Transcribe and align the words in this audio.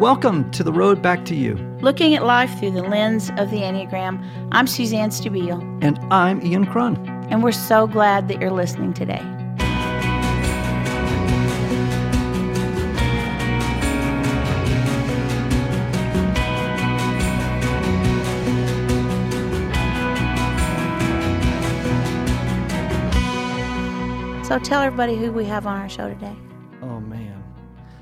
Welcome 0.00 0.50
to 0.52 0.64
The 0.64 0.72
Road 0.72 1.02
Back 1.02 1.26
to 1.26 1.34
You. 1.34 1.56
Looking 1.82 2.14
at 2.14 2.24
life 2.24 2.58
through 2.58 2.70
the 2.70 2.82
lens 2.82 3.28
of 3.36 3.50
the 3.50 3.58
Enneagram, 3.58 4.26
I'm 4.50 4.66
Suzanne 4.66 5.10
Stabile. 5.10 5.60
And 5.84 5.98
I'm 6.10 6.42
Ian 6.42 6.64
Cron. 6.64 6.96
And 7.28 7.42
we're 7.42 7.52
so 7.52 7.86
glad 7.86 8.26
that 8.28 8.40
you're 8.40 8.50
listening 8.50 8.94
today. 8.94 9.20
So 24.44 24.58
tell 24.60 24.80
everybody 24.80 25.14
who 25.14 25.30
we 25.30 25.44
have 25.44 25.66
on 25.66 25.78
our 25.78 25.90
show 25.90 26.08
today. 26.08 26.34
Oh, 26.80 27.00
man. 27.00 27.44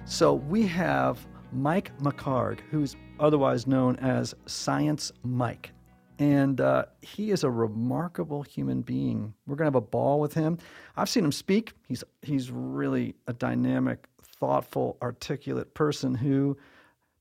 So 0.04 0.34
we 0.34 0.64
have 0.68 1.26
Mike 1.52 1.96
McHargue, 1.98 2.60
who's 2.70 2.96
otherwise 3.18 3.66
known 3.66 3.96
as 3.96 4.34
Science 4.46 5.12
Mike. 5.22 5.72
And 6.18 6.60
uh, 6.60 6.86
he 7.00 7.30
is 7.30 7.44
a 7.44 7.50
remarkable 7.50 8.42
human 8.42 8.82
being. 8.82 9.32
We're 9.46 9.54
going 9.54 9.70
to 9.70 9.76
have 9.76 9.76
a 9.76 9.80
ball 9.80 10.18
with 10.18 10.34
him. 10.34 10.58
I've 10.96 11.08
seen 11.08 11.24
him 11.24 11.32
speak. 11.32 11.74
He's, 11.86 12.02
he's 12.22 12.50
really 12.50 13.14
a 13.28 13.32
dynamic, 13.32 14.06
thoughtful, 14.22 14.96
articulate 15.00 15.74
person 15.74 16.14
who, 16.14 16.56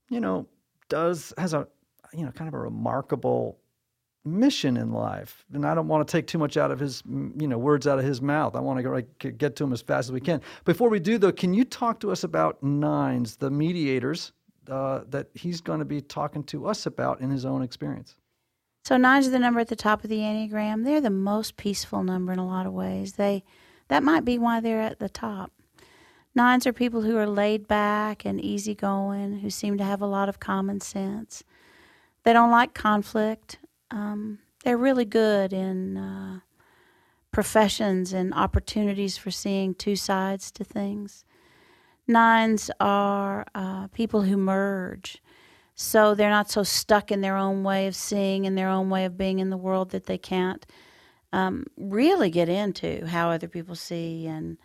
you 0.08 0.20
know, 0.20 0.46
does, 0.88 1.32
has 1.38 1.54
a, 1.54 1.68
you 2.12 2.24
know, 2.24 2.32
kind 2.32 2.48
of 2.48 2.54
a 2.54 2.58
remarkable 2.58 3.58
mission 4.24 4.76
in 4.76 4.92
life. 4.92 5.44
And 5.52 5.66
I 5.66 5.74
don't 5.74 5.88
want 5.88 6.06
to 6.06 6.10
take 6.10 6.26
too 6.26 6.38
much 6.38 6.56
out 6.56 6.70
of 6.70 6.78
his, 6.78 7.02
you 7.06 7.48
know, 7.48 7.58
words 7.58 7.86
out 7.86 7.98
of 7.98 8.04
his 8.04 8.20
mouth. 8.20 8.54
I 8.54 8.60
want 8.60 8.78
to 8.84 9.30
get, 9.32 9.56
to 9.56 9.64
him 9.64 9.72
as 9.72 9.82
fast 9.82 10.08
as 10.08 10.12
we 10.12 10.20
can. 10.20 10.40
Before 10.64 10.88
we 10.88 11.00
do, 11.00 11.18
though, 11.18 11.32
can 11.32 11.54
you 11.54 11.64
talk 11.64 12.00
to 12.00 12.10
us 12.10 12.24
about 12.24 12.62
nines, 12.62 13.36
the 13.36 13.50
mediators 13.50 14.32
uh, 14.68 15.00
that 15.08 15.28
he's 15.34 15.60
going 15.60 15.78
to 15.78 15.84
be 15.84 16.00
talking 16.00 16.42
to 16.44 16.66
us 16.66 16.86
about 16.86 17.20
in 17.20 17.30
his 17.30 17.44
own 17.44 17.62
experience? 17.62 18.16
So 18.84 18.96
nines 18.96 19.26
are 19.26 19.30
the 19.30 19.38
number 19.38 19.60
at 19.60 19.68
the 19.68 19.76
top 19.76 20.04
of 20.04 20.10
the 20.10 20.18
enneagram. 20.18 20.84
They're 20.84 21.00
the 21.00 21.10
most 21.10 21.56
peaceful 21.56 22.02
number 22.02 22.32
in 22.32 22.38
a 22.38 22.46
lot 22.46 22.66
of 22.66 22.72
ways. 22.72 23.14
They 23.14 23.44
that 23.88 24.02
might 24.02 24.24
be 24.24 24.38
why 24.38 24.60
they're 24.60 24.82
at 24.82 24.98
the 24.98 25.08
top. 25.08 25.50
Nines 26.34 26.66
are 26.66 26.72
people 26.72 27.02
who 27.02 27.16
are 27.16 27.26
laid 27.26 27.66
back 27.66 28.24
and 28.24 28.40
easygoing, 28.40 29.38
who 29.38 29.50
seem 29.50 29.78
to 29.78 29.84
have 29.84 30.00
a 30.00 30.06
lot 30.06 30.28
of 30.28 30.40
common 30.40 30.80
sense. 30.80 31.42
They 32.22 32.32
don't 32.32 32.50
like 32.50 32.74
conflict 32.74 33.58
um, 33.90 34.38
they're 34.64 34.76
really 34.76 35.04
good 35.04 35.52
in 35.52 35.96
uh, 35.96 36.40
professions 37.32 38.12
and 38.12 38.34
opportunities 38.34 39.16
for 39.16 39.30
seeing 39.30 39.74
two 39.74 39.96
sides 39.96 40.50
to 40.52 40.64
things. 40.64 41.24
Nines 42.06 42.70
are 42.80 43.46
uh, 43.54 43.88
people 43.88 44.22
who 44.22 44.36
merge. 44.36 45.22
So 45.74 46.14
they're 46.14 46.30
not 46.30 46.50
so 46.50 46.64
stuck 46.64 47.12
in 47.12 47.20
their 47.20 47.36
own 47.36 47.62
way 47.62 47.86
of 47.86 47.94
seeing 47.94 48.46
and 48.46 48.58
their 48.58 48.68
own 48.68 48.90
way 48.90 49.04
of 49.04 49.16
being 49.16 49.38
in 49.38 49.50
the 49.50 49.56
world 49.56 49.90
that 49.90 50.06
they 50.06 50.18
can't 50.18 50.66
um, 51.32 51.66
really 51.76 52.30
get 52.30 52.48
into 52.48 53.06
how 53.06 53.30
other 53.30 53.46
people 53.46 53.76
see. 53.76 54.26
And 54.26 54.58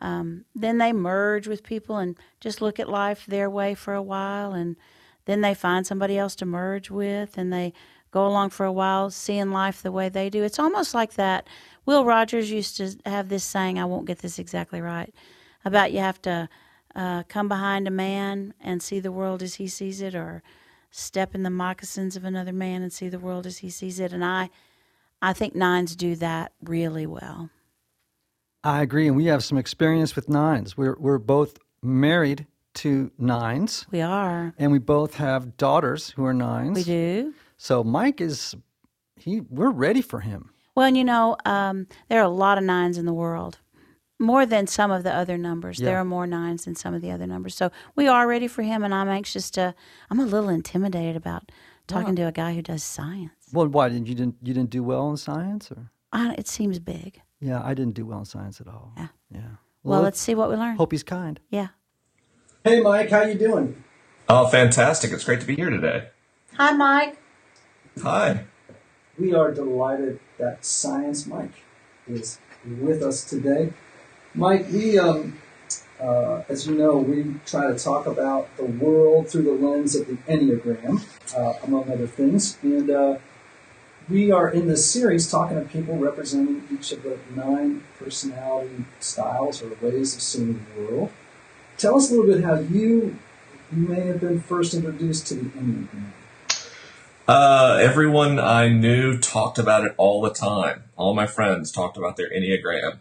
um, 0.00 0.44
then 0.54 0.78
they 0.78 0.92
merge 0.92 1.48
with 1.48 1.64
people 1.64 1.96
and 1.96 2.16
just 2.40 2.60
look 2.60 2.78
at 2.78 2.88
life 2.88 3.26
their 3.26 3.50
way 3.50 3.74
for 3.74 3.94
a 3.94 4.02
while. 4.02 4.52
And 4.52 4.76
then 5.24 5.40
they 5.40 5.54
find 5.54 5.86
somebody 5.86 6.16
else 6.16 6.36
to 6.36 6.46
merge 6.46 6.90
with 6.90 7.36
and 7.36 7.52
they 7.52 7.72
go 8.12 8.26
along 8.26 8.50
for 8.50 8.64
a 8.64 8.72
while, 8.72 9.10
seeing 9.10 9.50
life 9.50 9.82
the 9.82 9.90
way 9.90 10.08
they 10.08 10.30
do. 10.30 10.44
It's 10.44 10.58
almost 10.58 10.94
like 10.94 11.14
that. 11.14 11.48
Will 11.84 12.04
Rogers 12.04 12.50
used 12.50 12.76
to 12.76 12.96
have 13.04 13.28
this 13.28 13.42
saying, 13.42 13.78
I 13.78 13.84
won't 13.86 14.06
get 14.06 14.18
this 14.18 14.38
exactly 14.38 14.80
right, 14.80 15.12
about 15.64 15.92
you 15.92 15.98
have 15.98 16.22
to 16.22 16.48
uh, 16.94 17.24
come 17.24 17.48
behind 17.48 17.88
a 17.88 17.90
man 17.90 18.54
and 18.60 18.82
see 18.82 19.00
the 19.00 19.10
world 19.10 19.42
as 19.42 19.54
he 19.54 19.66
sees 19.66 20.00
it, 20.00 20.14
or 20.14 20.42
step 20.90 21.34
in 21.34 21.42
the 21.42 21.50
moccasins 21.50 22.14
of 22.14 22.24
another 22.24 22.52
man 22.52 22.82
and 22.82 22.92
see 22.92 23.08
the 23.08 23.18
world 23.18 23.46
as 23.46 23.58
he 23.58 23.70
sees 23.70 23.98
it. 23.98 24.12
And 24.12 24.24
I, 24.24 24.50
I 25.20 25.32
think 25.32 25.54
nines 25.54 25.96
do 25.96 26.14
that 26.16 26.52
really 26.62 27.06
well. 27.06 27.50
I 28.62 28.82
agree, 28.82 29.08
and 29.08 29.16
we 29.16 29.24
have 29.24 29.42
some 29.42 29.58
experience 29.58 30.14
with 30.14 30.28
nines. 30.28 30.76
We're 30.76 30.96
we're 30.98 31.18
both 31.18 31.58
married 31.82 32.46
to 32.74 33.10
nines. 33.18 33.86
We 33.90 34.02
are, 34.02 34.54
and 34.56 34.70
we 34.70 34.78
both 34.78 35.14
have 35.14 35.56
daughters 35.56 36.10
who 36.10 36.24
are 36.24 36.34
nines. 36.34 36.76
We 36.76 36.84
do. 36.84 37.34
So 37.62 37.84
Mike 37.84 38.20
is 38.20 38.56
he 39.14 39.40
we're 39.42 39.70
ready 39.70 40.02
for 40.02 40.18
him. 40.18 40.50
Well, 40.74 40.86
and 40.86 40.96
you 40.96 41.04
know, 41.04 41.36
um, 41.44 41.86
there 42.08 42.18
are 42.18 42.24
a 42.24 42.28
lot 42.28 42.58
of 42.58 42.64
nines 42.64 42.98
in 42.98 43.06
the 43.06 43.12
world. 43.12 43.60
More 44.18 44.44
than 44.44 44.66
some 44.66 44.90
of 44.90 45.04
the 45.04 45.14
other 45.14 45.38
numbers. 45.38 45.78
Yeah. 45.78 45.86
There 45.86 45.98
are 45.98 46.04
more 46.04 46.26
nines 46.26 46.64
than 46.64 46.74
some 46.74 46.92
of 46.92 47.02
the 47.02 47.12
other 47.12 47.24
numbers. 47.24 47.54
So 47.54 47.70
we 47.94 48.08
are 48.08 48.26
ready 48.26 48.48
for 48.48 48.62
him 48.62 48.82
and 48.82 48.92
I'm 48.92 49.08
anxious 49.08 49.48
to 49.52 49.76
I'm 50.10 50.18
a 50.18 50.24
little 50.24 50.48
intimidated 50.48 51.14
about 51.14 51.52
talking 51.86 52.16
to 52.16 52.22
a 52.22 52.32
guy 52.32 52.52
who 52.52 52.62
does 52.62 52.82
science. 52.82 53.32
Well, 53.52 53.68
why 53.68 53.90
didn't 53.90 54.08
you 54.08 54.16
didn't 54.16 54.38
you 54.42 54.54
didn't 54.54 54.70
do 54.70 54.82
well 54.82 55.08
in 55.10 55.16
science 55.16 55.70
or? 55.70 55.92
Uh, 56.12 56.34
it 56.36 56.48
seems 56.48 56.80
big. 56.80 57.20
Yeah, 57.38 57.62
I 57.62 57.74
didn't 57.74 57.94
do 57.94 58.06
well 58.06 58.18
in 58.18 58.24
science 58.24 58.60
at 58.60 58.66
all. 58.66 58.92
Yeah. 58.96 59.08
Yeah. 59.30 59.40
Well, 59.40 59.52
well 59.84 60.02
let's 60.02 60.18
see 60.18 60.34
what 60.34 60.50
we 60.50 60.56
learn. 60.56 60.76
Hope 60.78 60.90
he's 60.90 61.04
kind. 61.04 61.38
Yeah. 61.48 61.68
Hey, 62.64 62.80
Mike, 62.80 63.10
how 63.10 63.22
you 63.22 63.38
doing? 63.38 63.84
Oh, 64.28 64.48
fantastic! 64.48 65.12
It's 65.12 65.22
great 65.22 65.40
to 65.40 65.46
be 65.46 65.54
here 65.54 65.70
today. 65.70 66.08
Hi, 66.56 66.72
Mike. 66.72 67.22
Hi. 68.00 68.44
We 69.18 69.34
are 69.34 69.52
delighted 69.52 70.18
that 70.38 70.64
Science 70.64 71.26
Mike 71.26 71.62
is 72.08 72.38
with 72.64 73.02
us 73.02 73.22
today. 73.22 73.74
Mike, 74.34 74.66
we, 74.72 74.98
um, 74.98 75.38
uh, 76.00 76.42
as 76.48 76.66
you 76.66 76.74
know, 76.74 76.96
we 76.96 77.34
try 77.44 77.70
to 77.70 77.78
talk 77.78 78.06
about 78.06 78.56
the 78.56 78.64
world 78.64 79.28
through 79.28 79.42
the 79.42 79.52
lens 79.52 79.94
of 79.94 80.06
the 80.06 80.14
Enneagram, 80.26 81.04
uh, 81.36 81.58
among 81.64 81.92
other 81.92 82.06
things. 82.06 82.56
And 82.62 82.88
uh, 82.88 83.18
we 84.08 84.32
are 84.32 84.48
in 84.48 84.68
this 84.68 84.90
series 84.90 85.30
talking 85.30 85.58
to 85.58 85.68
people 85.68 85.98
representing 85.98 86.66
each 86.72 86.92
of 86.92 87.02
the 87.02 87.18
nine 87.36 87.84
personality 87.98 88.86
styles 89.00 89.62
or 89.62 89.68
ways 89.82 90.16
of 90.16 90.22
seeing 90.22 90.64
the 90.74 90.82
world. 90.82 91.12
Tell 91.76 91.96
us 91.96 92.10
a 92.10 92.14
little 92.14 92.34
bit 92.34 92.42
how 92.42 92.58
you, 92.58 93.18
you 93.70 93.86
may 93.86 94.00
have 94.06 94.20
been 94.20 94.40
first 94.40 94.72
introduced 94.72 95.26
to 95.26 95.34
the 95.34 95.50
Enneagram. 95.50 96.12
Uh, 97.28 97.78
everyone 97.80 98.40
I 98.40 98.68
knew 98.68 99.16
talked 99.16 99.56
about 99.56 99.84
it 99.84 99.94
all 99.96 100.20
the 100.20 100.32
time. 100.32 100.84
All 100.96 101.14
my 101.14 101.26
friends 101.28 101.70
talked 101.70 101.96
about 101.96 102.16
their 102.16 102.28
Enneagram. 102.28 102.98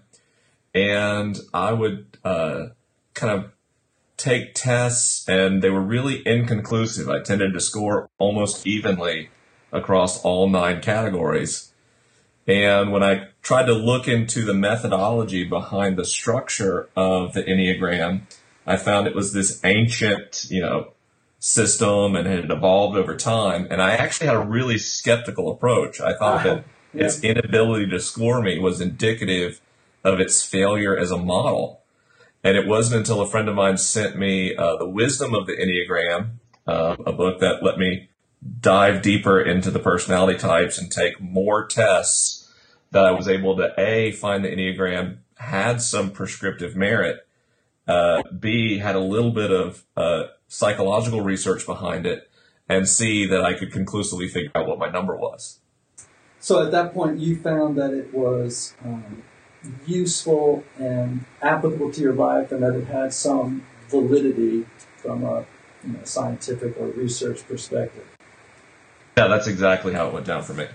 And 0.76 1.40
I 1.54 1.74
would 1.74 2.06
uh, 2.24 2.68
kind 3.16 3.34
of 3.34 3.52
take 4.18 4.54
tests, 4.54 5.28
and 5.28 5.64
they 5.64 5.72
were 5.72 5.82
really 5.82 6.22
inconclusive. 6.26 7.10
I 7.10 7.24
tended 7.24 7.54
to 7.54 7.60
score 7.60 8.10
almost 8.20 8.68
evenly 8.68 9.30
across 9.72 10.24
all 10.24 10.48
nine 10.48 10.82
categories. 10.82 11.74
And 12.46 12.92
when 12.92 13.04
I 13.04 13.30
tried 13.42 13.66
to 13.66 13.74
look 13.74 14.08
into 14.08 14.46
the 14.46 14.54
methodology 14.54 15.46
behind 15.46 15.98
the 15.98 16.06
structure 16.06 16.90
of 16.96 17.34
the 17.34 17.42
Enneagram, 17.42 18.22
I 18.68 18.78
found 18.78 19.08
it 19.08 19.16
was 19.16 19.34
this 19.34 19.60
ancient, 19.64 20.46
you 20.50 20.62
know, 20.62 20.94
system 21.42 22.16
and 22.16 22.28
it 22.28 22.50
evolved 22.50 22.96
over 22.96 23.18
time. 23.18 23.68
And 23.70 23.82
I 23.82 23.96
actually 23.96 24.28
had 24.28 24.36
a 24.38 24.46
really 24.46 24.78
skeptical 24.78 25.52
approach. 25.52 26.00
I 26.00 26.14
thought 26.14 26.46
wow. 26.46 26.56
that 26.56 26.64
yeah. 26.94 27.06
its 27.06 27.22
inability 27.24 27.90
to 27.90 28.00
score 28.00 28.42
me 28.42 28.60
was 28.60 28.80
indicative 28.80 29.60
of 30.04 30.20
its 30.20 30.46
failure 30.46 30.96
as 30.96 31.12
a 31.12 31.18
model. 31.18 31.82
And 32.44 32.56
it 32.56 32.68
wasn't 32.68 33.00
until 33.00 33.22
a 33.22 33.28
friend 33.28 33.50
of 33.50 33.56
mine 33.56 33.78
sent 33.78 34.18
me 34.18 34.56
uh, 34.56 34.78
The 34.78 34.88
Wisdom 34.88 35.34
of 35.34 35.48
the 35.48 35.54
Enneagram, 35.54 36.36
uh, 36.68 36.96
a 37.06 37.12
book 37.12 37.40
that 37.40 37.64
let 37.64 37.78
me 37.78 38.10
dive 38.60 39.02
deeper 39.02 39.42
into 39.42 39.72
the 39.72 39.80
personality 39.80 40.38
types 40.38 40.78
and 40.78 40.92
take 40.92 41.20
more 41.20 41.66
tests 41.66 42.52
that 42.92 43.06
I 43.06 43.12
was 43.12 43.28
able 43.28 43.56
to 43.58 43.74
A, 43.80 44.12
find 44.12 44.44
the 44.44 44.50
Enneagram 44.50 45.18
had 45.38 45.82
some 45.82 46.12
prescriptive 46.12 46.76
merit, 46.76 47.26
uh, 47.88 48.24
B, 48.40 48.78
had 48.78 48.96
a 48.96 49.00
little 49.00 49.32
bit 49.32 49.52
of 49.52 49.86
uh, 49.98 50.24
psychological 50.48 51.22
research 51.22 51.66
behind 51.66 52.06
it 52.06 52.30
and 52.70 52.88
see 52.88 53.26
that 53.28 53.44
I 53.44 53.54
could 53.54 53.72
conclusively 53.72 54.28
figure 54.28 54.52
out 54.56 54.68
what 54.68 54.80
my 54.80 54.90
number 54.90 55.16
was. 55.16 55.60
So 56.40 56.66
at 56.66 56.72
that 56.72 56.94
point, 56.94 57.20
you 57.20 57.36
found 57.36 57.78
that 57.78 57.94
it 57.94 58.14
was 58.14 58.74
um, 58.84 59.24
useful 59.86 60.64
and 60.80 61.26
applicable 61.42 61.92
to 61.92 62.02
your 62.02 62.14
life, 62.14 62.52
and 62.52 62.64
that 62.64 62.74
it 62.74 62.86
had 62.86 63.14
some 63.14 63.64
validity 63.90 64.66
from 64.98 65.24
a 65.24 65.46
you 65.84 65.94
know, 65.94 66.00
scientific 66.04 66.80
or 66.80 66.88
research 66.88 67.48
perspective. 67.48 68.08
Yeah, 69.18 69.28
that's 69.28 69.48
exactly 69.48 69.94
how 69.94 70.08
it 70.08 70.14
went 70.14 70.26
down 70.26 70.44
for 70.44 70.54
me. 70.54 70.68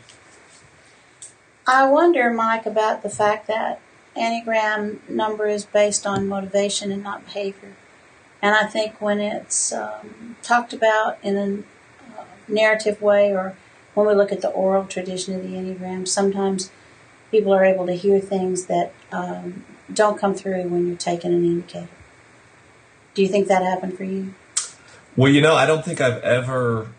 I 1.66 1.88
wonder, 1.88 2.32
Mike, 2.32 2.66
about 2.66 3.02
the 3.02 3.10
fact 3.10 3.48
that 3.48 3.80
Enneagram 4.16 5.08
number 5.08 5.46
is 5.46 5.64
based 5.64 6.06
on 6.06 6.26
motivation 6.26 6.90
and 6.90 7.02
not 7.02 7.24
behavior. 7.24 7.76
And 8.42 8.54
I 8.54 8.66
think 8.66 9.00
when 9.00 9.20
it's 9.20 9.72
um, 9.72 10.36
talked 10.42 10.72
about 10.72 11.18
in 11.22 11.36
a 11.36 12.20
uh, 12.20 12.24
narrative 12.48 13.00
way, 13.00 13.32
or 13.32 13.56
when 13.94 14.06
we 14.06 14.14
look 14.14 14.32
at 14.32 14.42
the 14.42 14.50
oral 14.50 14.84
tradition 14.84 15.34
of 15.34 15.42
the 15.42 15.56
Enneagram, 15.56 16.06
sometimes 16.06 16.70
people 17.30 17.52
are 17.52 17.64
able 17.64 17.86
to 17.86 17.94
hear 17.94 18.20
things 18.20 18.66
that 18.66 18.92
um, 19.12 19.64
don't 19.92 20.18
come 20.18 20.34
through 20.34 20.68
when 20.68 20.86
you're 20.86 20.96
taking 20.96 21.32
an 21.32 21.44
indicator. 21.44 21.88
Do 23.14 23.22
you 23.22 23.28
think 23.28 23.48
that 23.48 23.62
happened 23.62 23.96
for 23.96 24.04
you? 24.04 24.34
Well, 25.16 25.32
you 25.32 25.40
know, 25.40 25.56
I 25.56 25.64
don't 25.64 25.84
think 25.84 26.00
I've 26.00 26.22
ever 26.22 26.92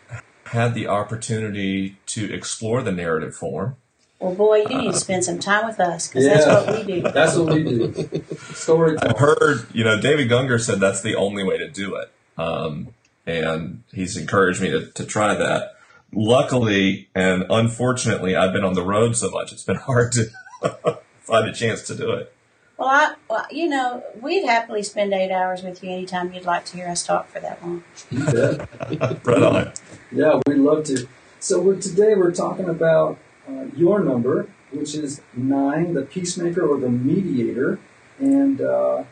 had 0.45 0.73
the 0.73 0.87
opportunity 0.87 1.97
to 2.07 2.33
explore 2.33 2.81
the 2.81 2.91
narrative 2.91 3.35
form. 3.35 3.75
Well, 4.19 4.33
boy, 4.33 4.63
you 4.67 4.77
need 4.77 4.93
to 4.93 4.99
spend 4.99 5.23
some 5.23 5.37
time 5.37 5.67
with 5.67 5.79
us 5.79 6.07
because 6.07 6.25
that's 6.25 6.45
what 6.47 6.75
we 6.75 6.93
do. 6.93 7.01
That's 7.13 7.35
what 7.35 7.53
we 7.53 7.63
do. 7.63 8.25
Story. 8.53 8.97
I've 8.97 9.19
heard, 9.19 9.67
you 9.73 9.83
know, 9.83 10.01
David 10.01 10.27
Gungor 10.27 10.59
said 10.59 10.79
that's 10.79 11.01
the 11.01 11.15
only 11.15 11.43
way 11.43 11.59
to 11.59 11.69
do 11.69 11.95
it. 11.95 12.11
Um, 12.35 12.95
and 13.27 13.83
he's 13.93 14.17
encouraged 14.17 14.59
me 14.59 14.71
to, 14.71 14.87
to 14.87 15.05
try 15.05 15.35
that. 15.35 15.75
Luckily 16.11 17.09
and 17.13 17.45
unfortunately, 17.49 18.35
I've 18.35 18.53
been 18.53 18.63
on 18.63 18.73
the 18.73 18.83
road 18.83 19.15
so 19.15 19.29
much, 19.29 19.51
it's 19.51 19.63
been 19.63 19.75
hard 19.87 20.13
to 20.13 20.31
find 21.19 21.47
a 21.47 21.53
chance 21.53 21.83
to 21.83 21.95
do 21.95 22.11
it. 22.13 22.33
Well, 22.77 22.89
I, 22.89 23.15
well, 23.29 23.45
you 23.51 23.67
know, 23.67 24.03
we'd 24.19 24.45
happily 24.45 24.81
spend 24.83 25.13
eight 25.13 25.31
hours 25.31 25.61
with 25.63 25.83
you 25.83 25.91
anytime 25.91 26.33
you'd 26.33 26.45
like 26.45 26.65
to 26.65 26.77
hear 26.77 26.87
us 26.87 27.05
talk 27.05 27.27
for 27.27 27.39
that 27.39 27.61
long. 27.63 27.83
You 28.11 28.23
bet. 28.25 29.25
Right 29.25 29.43
on. 29.43 29.73
Yeah, 30.11 30.39
we'd 30.47 30.57
love 30.57 30.85
to. 30.85 31.07
So 31.39 31.59
we're, 31.59 31.79
today 31.79 32.13
we're 32.15 32.31
talking 32.31 32.69
about 32.69 33.17
uh, 33.47 33.65
your 33.75 33.99
number, 34.03 34.49
which 34.71 34.95
is 34.95 35.21
nine, 35.35 35.93
the 35.93 36.01
peacemaker 36.01 36.67
or 36.67 36.79
the 36.79 36.89
mediator. 36.89 37.79
And, 38.19 38.59
uh, 38.61 39.03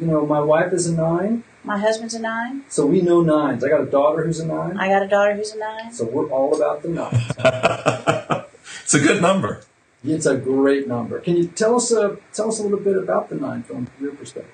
you 0.00 0.06
know, 0.06 0.26
my 0.26 0.40
wife 0.40 0.72
is 0.72 0.86
a 0.86 0.94
nine, 0.94 1.44
My 1.64 1.78
husband's 1.78 2.14
a 2.14 2.20
nine. 2.20 2.64
so 2.68 2.86
we 2.86 3.00
know 3.02 3.20
nines. 3.22 3.62
I 3.64 3.68
got 3.68 3.80
a 3.80 3.86
daughter 3.86 4.24
who's 4.24 4.40
a 4.40 4.46
nine, 4.46 4.76
I 4.76 4.88
got 4.88 5.02
a 5.02 5.08
daughter 5.08 5.34
who's 5.34 5.52
a 5.52 5.58
nine. 5.58 5.92
so 5.92 6.04
we're 6.04 6.28
all 6.30 6.54
about 6.56 6.82
the 6.82 6.88
nine. 6.88 8.44
it's 8.82 8.94
a 8.94 9.00
good 9.00 9.22
number. 9.22 9.62
It's 10.04 10.26
a 10.26 10.36
great 10.36 10.88
number. 10.88 11.20
Can 11.20 11.36
you 11.36 11.46
tell 11.46 11.76
us 11.76 11.92
a 11.92 12.18
tell 12.32 12.48
us 12.48 12.58
a 12.58 12.62
little 12.64 12.80
bit 12.80 12.96
about 12.96 13.28
the 13.28 13.36
nine 13.36 13.62
from 13.62 13.86
your 14.00 14.12
perspective? 14.12 14.52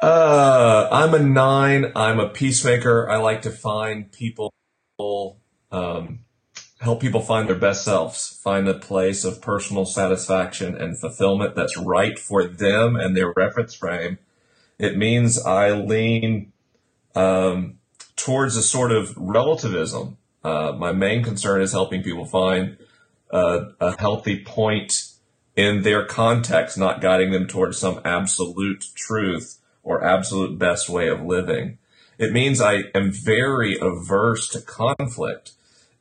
Uh, 0.00 0.88
I'm 0.90 1.12
a 1.14 1.18
nine. 1.18 1.90
I'm 1.96 2.20
a 2.20 2.28
peacemaker. 2.28 3.10
I 3.10 3.16
like 3.16 3.42
to 3.42 3.50
find 3.50 4.10
people, 4.12 4.54
um, 5.72 6.20
help 6.80 7.00
people 7.00 7.20
find 7.20 7.48
their 7.48 7.56
best 7.56 7.84
selves, 7.84 8.40
find 8.42 8.66
a 8.66 8.74
place 8.74 9.24
of 9.24 9.42
personal 9.42 9.84
satisfaction 9.84 10.74
and 10.74 10.98
fulfillment 10.98 11.54
that's 11.54 11.76
right 11.76 12.18
for 12.18 12.44
them 12.44 12.96
and 12.96 13.16
their 13.16 13.32
reference 13.36 13.74
frame. 13.74 14.18
It 14.78 14.96
means 14.96 15.38
I 15.38 15.72
lean 15.72 16.52
um, 17.14 17.78
towards 18.16 18.56
a 18.56 18.62
sort 18.62 18.92
of 18.92 19.14
relativism. 19.16 20.16
Uh, 20.42 20.72
my 20.72 20.90
main 20.92 21.22
concern 21.22 21.60
is 21.60 21.72
helping 21.72 22.02
people 22.02 22.24
find 22.24 22.78
uh, 23.30 23.66
a 23.78 23.98
healthy 24.00 24.42
point 24.42 25.04
in 25.54 25.82
their 25.82 26.06
context, 26.06 26.78
not 26.78 27.02
guiding 27.02 27.30
them 27.30 27.46
towards 27.46 27.76
some 27.76 28.00
absolute 28.06 28.86
truth 28.94 29.58
or 29.82 30.02
absolute 30.02 30.58
best 30.58 30.88
way 30.88 31.08
of 31.08 31.20
living. 31.20 31.76
It 32.16 32.32
means 32.32 32.58
I 32.58 32.84
am 32.94 33.12
very 33.12 33.76
averse 33.78 34.48
to 34.48 34.62
conflict 34.62 35.52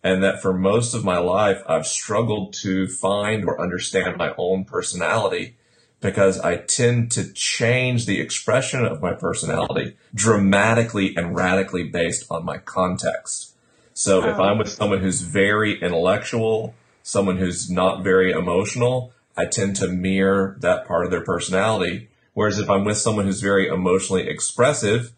and 0.03 0.23
that 0.23 0.41
for 0.41 0.53
most 0.53 0.93
of 0.93 1.03
my 1.03 1.17
life, 1.17 1.61
I've 1.67 1.85
struggled 1.85 2.53
to 2.61 2.87
find 2.87 3.45
or 3.45 3.61
understand 3.61 4.17
my 4.17 4.33
own 4.37 4.63
personality 4.65 5.55
because 6.01 6.39
I 6.39 6.57
tend 6.57 7.11
to 7.11 7.31
change 7.33 8.05
the 8.05 8.21
expression 8.21 8.85
of 8.85 9.01
my 9.01 9.13
personality 9.13 9.97
dramatically 10.15 11.15
and 11.17 11.35
radically 11.35 11.83
based 11.83 12.25
on 12.31 12.45
my 12.45 12.57
context. 12.57 13.53
So 13.93 14.23
if 14.23 14.39
I'm 14.39 14.57
with 14.57 14.69
someone 14.69 15.01
who's 15.01 15.21
very 15.21 15.81
intellectual, 15.81 16.73
someone 17.03 17.35
who's 17.35 17.69
not 17.69 18.01
very 18.01 18.31
emotional, 18.31 19.11
I 19.35 19.45
tend 19.45 19.75
to 19.77 19.89
mirror 19.89 20.55
that 20.61 20.87
part 20.87 21.03
of 21.03 21.11
their 21.11 21.23
personality. 21.23 22.07
Whereas 22.33 22.59
if 22.59 22.69
I'm 22.69 22.85
with 22.85 22.97
someone 22.97 23.25
who's 23.25 23.41
very 23.41 23.67
emotionally 23.67 24.29
expressive, 24.29 25.11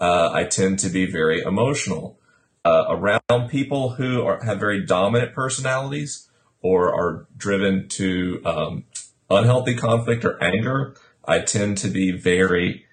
uh, 0.00 0.30
I 0.32 0.44
tend 0.44 0.78
to 0.80 0.88
be 0.88 1.06
very 1.06 1.42
emotional. 1.42 2.16
Uh, 2.62 2.84
around 2.90 3.48
people 3.48 3.90
who 3.90 4.22
are, 4.22 4.44
have 4.44 4.60
very 4.60 4.84
dominant 4.84 5.32
personalities 5.32 6.28
or 6.60 6.92
are 6.94 7.26
driven 7.36 7.88
to 7.88 8.42
um, 8.44 8.84
unhealthy 9.30 9.74
conflict 9.74 10.24
or 10.26 10.42
anger, 10.42 10.94
I 11.24 11.40
tend 11.40 11.78
to 11.78 11.88
be 11.88 12.10
very 12.10 12.84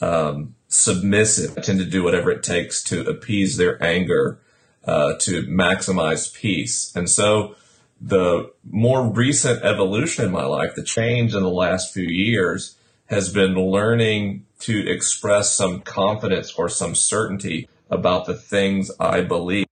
um, 0.00 0.54
submissive. 0.68 1.58
I 1.58 1.60
tend 1.60 1.80
to 1.80 1.84
do 1.84 2.04
whatever 2.04 2.30
it 2.30 2.44
takes 2.44 2.84
to 2.84 3.02
appease 3.02 3.56
their 3.56 3.82
anger, 3.82 4.38
uh, 4.84 5.14
to 5.20 5.42
maximize 5.44 6.32
peace. 6.32 6.94
And 6.94 7.10
so 7.10 7.56
the 8.00 8.52
more 8.70 9.10
recent 9.10 9.64
evolution 9.64 10.24
in 10.26 10.30
my 10.30 10.44
life, 10.44 10.74
the 10.76 10.84
change 10.84 11.34
in 11.34 11.42
the 11.42 11.48
last 11.48 11.92
few 11.92 12.06
years, 12.06 12.76
has 13.06 13.32
been 13.32 13.54
learning 13.54 14.44
to 14.60 14.88
express 14.88 15.52
some 15.52 15.80
confidence 15.80 16.52
or 16.54 16.68
some 16.68 16.94
certainty 16.94 17.68
about 17.90 18.26
the 18.26 18.34
things 18.34 18.90
I 18.98 19.20
believe, 19.20 19.66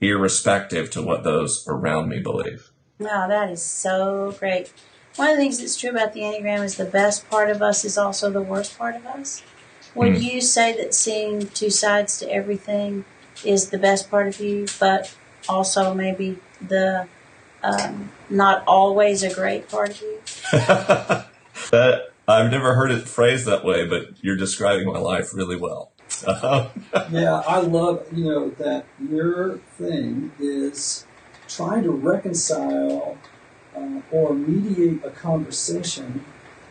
irrespective 0.00 0.90
to 0.90 1.02
what 1.02 1.24
those 1.24 1.66
around 1.66 2.08
me 2.08 2.20
believe. 2.20 2.70
Wow, 2.98 3.26
that 3.28 3.50
is 3.50 3.62
so 3.62 4.34
great. 4.38 4.72
One 5.16 5.30
of 5.30 5.36
the 5.36 5.42
things 5.42 5.58
that's 5.58 5.76
true 5.76 5.90
about 5.90 6.12
the 6.12 6.20
Enneagram 6.20 6.64
is 6.64 6.76
the 6.76 6.84
best 6.84 7.28
part 7.30 7.50
of 7.50 7.62
us 7.62 7.84
is 7.84 7.96
also 7.96 8.30
the 8.30 8.42
worst 8.42 8.76
part 8.78 8.96
of 8.96 9.06
us. 9.06 9.42
Would 9.94 10.16
Hmm. 10.16 10.22
you 10.22 10.40
say 10.40 10.76
that 10.76 10.92
seeing 10.94 11.46
two 11.48 11.70
sides 11.70 12.18
to 12.18 12.30
everything 12.30 13.04
is 13.44 13.70
the 13.70 13.78
best 13.78 14.10
part 14.10 14.26
of 14.26 14.40
you, 14.40 14.66
but 14.80 15.14
also 15.48 15.94
maybe 15.94 16.38
the 16.66 17.06
um, 17.62 18.10
not 18.28 18.62
always 18.66 19.22
a 19.22 19.32
great 19.32 19.68
part 19.68 19.90
of 19.90 20.00
you? 20.02 20.20
That 21.70 22.02
I've 22.28 22.50
never 22.50 22.74
heard 22.74 22.90
it 22.90 23.08
phrased 23.08 23.46
that 23.46 23.64
way, 23.64 23.86
but 23.88 24.22
you're 24.22 24.36
describing 24.36 24.86
my 24.86 24.98
life 24.98 25.32
really 25.34 25.56
well. 25.56 25.92
So, 26.08 26.70
Yeah, 27.10 27.42
I 27.46 27.60
love 27.60 28.06
you 28.12 28.24
know 28.24 28.50
that 28.50 28.86
your 29.00 29.58
thing 29.78 30.32
is 30.38 31.06
trying 31.48 31.82
to 31.84 31.90
reconcile 31.90 33.18
uh, 33.76 34.00
or 34.10 34.34
mediate 34.34 35.04
a 35.04 35.10
conversation 35.10 36.24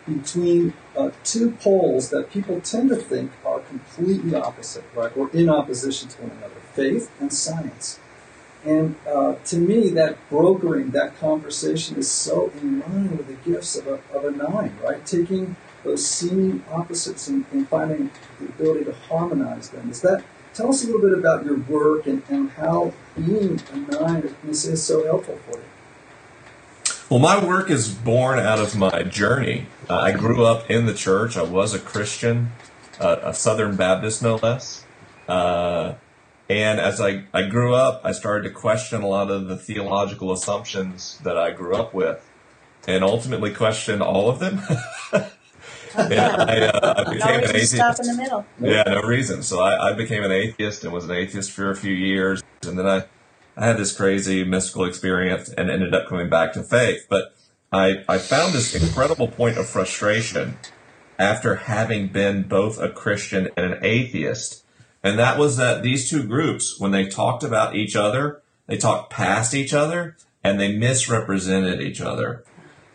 between 0.08 0.74
uh, 0.98 1.12
two 1.24 1.52
poles 1.52 2.10
that 2.10 2.30
people 2.32 2.60
tend 2.62 2.90
to 2.90 2.96
think 2.96 3.32
are 3.46 3.60
completely 3.62 4.36
opposite, 4.36 4.84
right, 4.96 5.16
or 5.16 5.30
in 5.32 5.50
opposition 5.50 6.10
to 6.10 6.22
one 6.22 6.32
another: 6.38 6.60
faith 6.74 7.12
and 7.20 7.32
science. 7.34 8.00
And 8.66 8.96
uh, 9.08 9.36
to 9.46 9.58
me, 9.58 9.90
that 9.90 10.18
brokering 10.30 10.92
that 10.92 11.20
conversation 11.20 11.98
is 11.98 12.10
so 12.10 12.52
in 12.62 12.80
line 12.80 13.18
with 13.18 13.28
the 13.28 13.52
gifts 13.52 13.76
of 13.76 13.88
a, 13.88 14.00
of 14.14 14.24
a 14.24 14.32
nine, 14.32 14.78
right? 14.82 15.06
Taking 15.06 15.58
those 15.84 16.06
seeming 16.06 16.64
opposites 16.72 17.28
and, 17.28 17.46
and 17.52 17.68
finding 17.68 18.12
the 18.40 18.46
ability 18.48 18.86
to 18.86 18.94
harmonize 18.94 19.70
them. 19.70 19.90
Is 19.90 20.02
that 20.02 20.24
tell 20.54 20.70
us 20.70 20.84
a 20.84 20.88
little 20.88 21.02
bit 21.02 21.18
about 21.18 21.46
your 21.46 21.58
work 21.58 22.08
and, 22.08 22.24
and 22.30 22.50
how 22.52 22.94
being 23.16 23.62
a 23.72 23.78
nine 23.78 24.36
is, 24.48 24.66
is 24.66 24.84
so 24.84 25.06
helpful 25.06 25.38
for 25.46 25.58
you? 25.58 25.64
well, 27.10 27.20
my 27.20 27.46
work 27.46 27.70
is 27.70 27.90
born 27.90 28.40
out 28.40 28.60
of 28.60 28.76
my 28.76 29.04
journey. 29.04 29.68
Uh, 29.90 30.00
I 30.00 30.14
grew 30.14 30.46
up 30.46 30.70
in 30.70 30.86
the 30.86 30.94
church. 30.94 31.38
I 31.38 31.44
was 31.44 31.74
a 31.74 31.80
Christian, 31.80 32.52
uh, 33.00 33.18
a 33.22 33.34
Southern 33.34 33.76
Baptist, 33.76 34.24
no 34.24 34.38
less. 34.38 34.84
Uh, 35.28 35.94
and 36.50 36.80
as 36.80 37.00
I, 37.00 37.26
I 37.34 37.44
grew 37.44 37.76
up, 37.76 38.02
I 38.04 38.14
started 38.14 38.50
to 38.50 38.56
question 38.56 39.02
a 39.04 39.08
lot 39.08 39.30
of 39.30 39.48
the 39.48 39.58
theological 39.58 40.32
assumptions 40.32 41.20
that 41.24 41.38
I 41.38 41.52
grew 41.52 41.76
up 41.76 41.94
with, 41.94 42.28
and 42.88 43.04
ultimately 43.04 43.54
questioned 43.54 44.02
all 44.02 44.30
of 44.30 44.40
them. 44.40 44.62
and 45.96 46.14
I, 46.14 46.68
uh, 46.68 46.94
I 46.98 47.04
No 47.04 47.12
became 47.14 47.40
an 47.40 47.50
atheist. 47.50 47.76
stop 47.76 48.00
in 48.00 48.08
the 48.08 48.16
middle. 48.16 48.46
Yeah, 48.60 48.84
no 48.84 49.02
reason. 49.02 49.44
So 49.44 49.60
I, 49.60 49.90
I 49.90 49.94
became 49.94 50.24
an 50.24 50.32
atheist 50.32 50.84
and 50.84 50.94
was 50.94 51.06
an 51.06 51.12
atheist 51.12 51.52
for 51.52 51.70
a 51.72 51.76
few 51.76 51.94
years, 51.94 52.42
and 52.66 52.78
then 52.78 52.88
I, 52.88 53.06
I 53.56 53.66
had 53.66 53.78
this 53.78 53.96
crazy 53.96 54.44
mystical 54.44 54.86
experience 54.86 55.50
and 55.50 55.70
ended 55.70 55.94
up 55.94 56.08
coming 56.08 56.30
back 56.30 56.54
to 56.54 56.64
faith. 56.64 57.06
But 57.10 57.36
I, 57.72 58.04
I 58.08 58.18
found 58.18 58.54
this 58.54 58.76
incredible 58.76 59.28
point 59.28 59.58
of 59.58 59.68
frustration 59.68 60.58
after 61.20 61.56
having 61.56 62.08
been 62.08 62.44
both 62.44 62.80
a 62.80 62.90
Christian 62.90 63.50
and 63.56 63.74
an 63.74 63.80
atheist, 63.84 64.64
and 65.04 65.20
that 65.20 65.38
was 65.38 65.58
that 65.58 65.84
these 65.84 66.10
two 66.10 66.24
groups, 66.24 66.80
when 66.80 66.92
they 66.92 67.06
talked 67.08 67.44
about 67.44 67.76
each 67.76 67.96
other, 67.96 68.42
they 68.68 68.78
talked 68.78 69.12
past 69.12 69.54
each 69.54 69.74
other 69.74 70.16
and 70.44 70.60
they 70.60 70.76
misrepresented 70.76 71.82
each 71.82 72.02
other. 72.02 72.44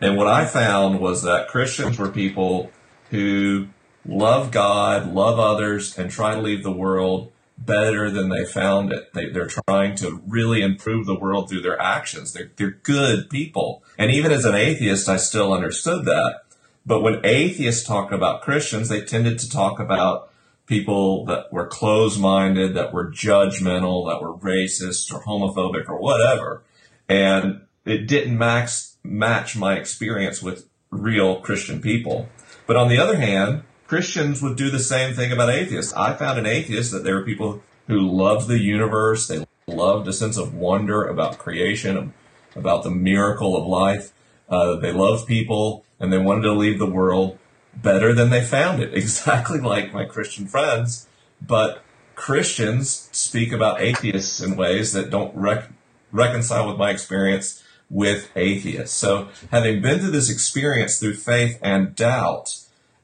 And 0.01 0.17
what 0.17 0.27
I 0.27 0.45
found 0.45 1.01
was 1.01 1.23
that 1.23 1.49
Christians 1.49 1.99
were 1.99 2.11
people 2.11 2.71
who 3.11 3.69
love 4.07 4.51
God, 4.51 5.13
love 5.13 5.39
others, 5.39 5.97
and 5.99 6.11
try 6.11 6.35
to 6.35 6.41
leave 6.41 6.63
the 6.63 6.73
world 6.73 7.33
better 7.59 8.11
than 8.11 8.29
they 8.29 8.45
found 8.45 8.93
it. 8.93 9.13
They, 9.15 9.31
they're 9.31 9.51
trying 9.67 9.97
to 9.97 10.23
really 10.27 10.63
improve 10.63 11.07
the 11.07 11.19
world 11.19 11.49
through 11.49 11.63
their 11.63 11.81
actions. 11.81 12.33
They're, 12.33 12.51
they're 12.57 12.79
good 12.83 13.29
people. 13.29 13.83
And 13.99 14.11
even 14.11 14.31
as 14.31 14.45
an 14.45 14.55
atheist, 14.55 15.09
I 15.09 15.17
still 15.17 15.53
understood 15.53 16.05
that. 16.05 16.41
But 16.87 17.03
when 17.03 17.21
atheists 17.25 17.87
talk 17.87 18.13
about 18.13 18.43
Christians, 18.43 18.89
they 18.89 19.03
tended 19.03 19.39
to 19.41 19.51
talk 19.51 19.81
about 19.81 20.31
people 20.67 21.25
that 21.27 21.53
were 21.53 21.67
closed 21.67 22.21
minded, 22.21 22.75
that 22.75 22.93
were 22.93 23.11
judgmental, 23.11 24.09
that 24.09 24.23
were 24.23 24.35
racist 24.35 25.13
or 25.13 25.23
homophobic 25.25 25.89
or 25.89 25.99
whatever. 25.99 26.63
And 27.09 27.63
it 27.85 28.07
didn't 28.07 28.39
max, 28.39 28.97
match 29.03 29.57
my 29.57 29.77
experience 29.77 30.43
with 30.43 30.69
real 30.91 31.41
Christian 31.41 31.81
people. 31.81 32.29
But 32.69 32.77
on 32.77 32.89
the 32.89 32.99
other 32.99 33.17
hand, 33.17 33.63
Christians 33.87 34.43
would 34.43 34.57
do 34.57 34.71
the 34.71 34.79
same 34.79 35.15
thing 35.15 35.33
about 35.33 35.49
atheists. 35.49 35.95
I 35.95 36.13
found 36.13 36.39
an 36.39 36.45
atheist 36.45 36.93
that 36.93 37.03
there 37.03 37.15
were 37.15 37.25
people 37.25 37.63
who 37.87 37.99
loved 37.99 38.47
the 38.47 38.59
universe, 38.59 39.27
they 39.27 39.47
loved 39.67 40.07
a 40.07 40.13
sense 40.13 40.37
of 40.37 40.55
wonder 40.55 41.07
about 41.07 41.39
creation, 41.39 42.13
about 42.55 42.83
the 42.85 42.91
miracle 42.91 43.57
of 43.57 43.67
life. 43.67 44.13
Uh, 44.51 44.77
they 44.77 44.93
loved 44.93 45.27
people 45.27 45.83
and 45.99 46.13
they 46.13 46.19
wanted 46.19 46.43
to 46.43 46.53
leave 46.53 46.79
the 46.79 46.87
world 46.87 47.39
better 47.75 48.13
than 48.13 48.29
they 48.29 48.45
found 48.45 48.83
it, 48.83 48.93
exactly 48.95 49.61
like 49.61 49.95
my 49.95 50.05
Christian 50.05 50.47
friends. 50.47 51.09
But 51.41 51.83
Christians 52.17 53.09
speak 53.13 53.51
about 53.51 53.81
atheists 53.81 54.43
in 54.43 54.57
ways 54.57 54.93
that 54.93 55.09
don't 55.09 55.35
rec- 55.35 55.71
reconcile 56.13 56.69
with 56.69 56.77
my 56.77 56.91
experience 56.91 57.63
with 57.91 58.31
atheists. 58.37 58.95
So, 58.95 59.29
having 59.51 59.81
been 59.81 60.01
through 60.01 60.11
this 60.11 60.31
experience 60.31 60.99
through 60.99 61.15
faith 61.15 61.59
and 61.63 61.95
doubt, 61.95 62.58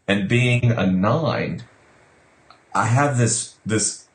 and 0.06 0.28
being 0.28 0.70
a 0.70 0.86
nine, 0.86 1.64
I 2.74 2.86
have 2.86 3.18
this 3.18 3.56
this 3.64 4.08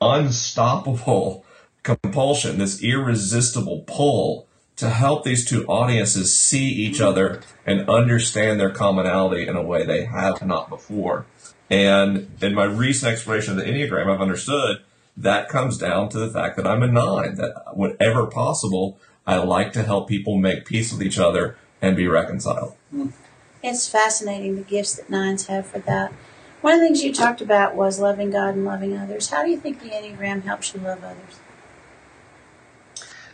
unstoppable 0.00 1.44
compulsion, 1.82 2.58
this 2.58 2.82
irresistible 2.82 3.84
pull 3.86 4.46
to 4.76 4.90
help 4.90 5.24
these 5.24 5.44
two 5.44 5.64
audiences 5.66 6.36
see 6.36 6.66
each 6.66 7.00
other 7.00 7.40
and 7.64 7.88
understand 7.88 8.58
their 8.58 8.70
commonality 8.70 9.46
in 9.46 9.54
a 9.54 9.62
way 9.62 9.84
they 9.84 10.04
have 10.04 10.44
not 10.44 10.68
before. 10.68 11.26
And 11.70 12.30
in 12.42 12.54
my 12.54 12.64
recent 12.64 13.12
exploration 13.12 13.58
of 13.58 13.64
the 13.64 13.70
Enneagram, 13.70 14.12
I've 14.12 14.20
understood 14.20 14.82
that 15.16 15.48
comes 15.48 15.78
down 15.78 16.08
to 16.10 16.18
the 16.18 16.28
fact 16.28 16.56
that 16.56 16.66
I'm 16.66 16.82
a 16.82 16.88
nine, 16.88 17.36
that 17.36 17.76
whatever 17.76 18.26
possible, 18.26 18.98
I 19.26 19.36
like 19.36 19.72
to 19.74 19.82
help 19.82 20.08
people 20.08 20.36
make 20.36 20.64
peace 20.64 20.92
with 20.92 21.02
each 21.02 21.18
other 21.18 21.56
and 21.80 21.96
be 21.96 22.08
reconciled. 22.08 22.74
Hmm. 22.90 23.10
It's 23.64 23.88
fascinating 23.88 24.56
the 24.56 24.62
gifts 24.62 24.94
that 24.96 25.08
nines 25.08 25.46
have 25.46 25.66
for 25.66 25.78
that. 25.78 26.12
One 26.60 26.74
of 26.74 26.80
the 26.80 26.86
things 26.86 27.02
you 27.02 27.14
talked 27.14 27.40
about 27.40 27.74
was 27.74 27.98
loving 27.98 28.30
God 28.30 28.54
and 28.54 28.66
loving 28.66 28.94
others. 28.94 29.30
How 29.30 29.42
do 29.42 29.50
you 29.50 29.56
think 29.56 29.80
the 29.80 29.88
Enneagram 29.88 30.42
helps 30.42 30.74
you 30.74 30.80
love 30.80 31.02
others? 31.02 31.40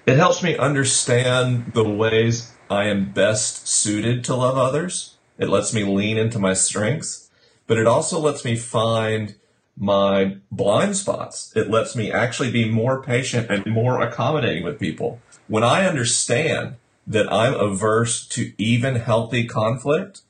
It 0.06 0.18
helps 0.18 0.40
me 0.40 0.56
understand 0.56 1.72
the 1.74 1.88
ways 1.88 2.52
I 2.70 2.84
am 2.84 3.10
best 3.10 3.66
suited 3.66 4.22
to 4.24 4.36
love 4.36 4.56
others. 4.56 5.16
It 5.36 5.48
lets 5.48 5.74
me 5.74 5.82
lean 5.82 6.16
into 6.16 6.38
my 6.38 6.54
strengths, 6.54 7.28
but 7.66 7.76
it 7.76 7.88
also 7.88 8.20
lets 8.20 8.44
me 8.44 8.54
find 8.54 9.34
my 9.76 10.36
blind 10.52 10.96
spots. 10.96 11.52
It 11.56 11.70
lets 11.70 11.96
me 11.96 12.12
actually 12.12 12.52
be 12.52 12.70
more 12.70 13.02
patient 13.02 13.50
and 13.50 13.66
more 13.66 14.00
accommodating 14.00 14.62
with 14.62 14.78
people. 14.78 15.20
When 15.48 15.64
I 15.64 15.86
understand 15.86 16.76
that 17.06 17.32
I'm 17.32 17.54
averse 17.54 18.26
to 18.28 18.52
even 18.58 18.96
healthy 18.96 19.46
conflict 19.46 20.22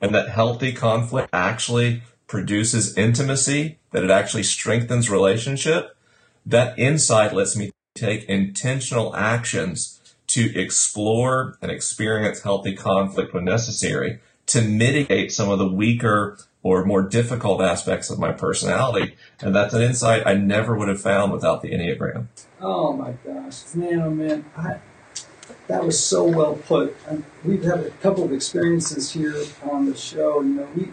and 0.00 0.14
that 0.14 0.28
healthy 0.28 0.72
conflict 0.72 1.28
actually 1.32 2.02
produces 2.26 2.96
intimacy, 2.96 3.78
that 3.92 4.04
it 4.04 4.10
actually 4.10 4.42
strengthens 4.42 5.08
relationship, 5.08 5.96
that 6.44 6.78
insight 6.78 7.32
lets 7.32 7.56
me 7.56 7.70
take 7.94 8.24
intentional 8.24 9.14
actions 9.16 10.00
to 10.26 10.58
explore 10.58 11.56
and 11.62 11.70
experience 11.70 12.42
healthy 12.42 12.74
conflict 12.74 13.32
when 13.32 13.44
necessary 13.44 14.20
to 14.46 14.62
mitigate 14.62 15.32
some 15.32 15.48
of 15.48 15.58
the 15.58 15.68
weaker 15.68 16.38
or 16.62 16.84
more 16.84 17.02
difficult 17.02 17.60
aspects 17.60 18.10
of 18.10 18.18
my 18.18 18.32
personality. 18.32 19.14
And 19.40 19.54
that's 19.54 19.72
an 19.72 19.82
insight 19.82 20.26
I 20.26 20.34
never 20.34 20.76
would 20.76 20.88
have 20.88 21.00
found 21.00 21.32
without 21.32 21.62
the 21.62 21.70
Enneagram. 21.70 22.26
Oh 22.60 22.92
my 22.92 23.12
gosh, 23.24 23.74
man, 23.74 24.00
oh 24.00 24.10
man, 24.10 24.44
I, 24.56 24.80
that 25.68 25.84
was 25.84 26.02
so 26.02 26.24
well 26.24 26.56
put. 26.56 26.96
And 27.08 27.24
we've 27.44 27.62
had 27.62 27.80
a 27.80 27.90
couple 27.90 28.24
of 28.24 28.32
experiences 28.32 29.12
here 29.12 29.36
on 29.70 29.86
the 29.86 29.96
show. 29.96 30.40
You 30.40 30.54
know, 30.54 30.68
we, 30.76 30.88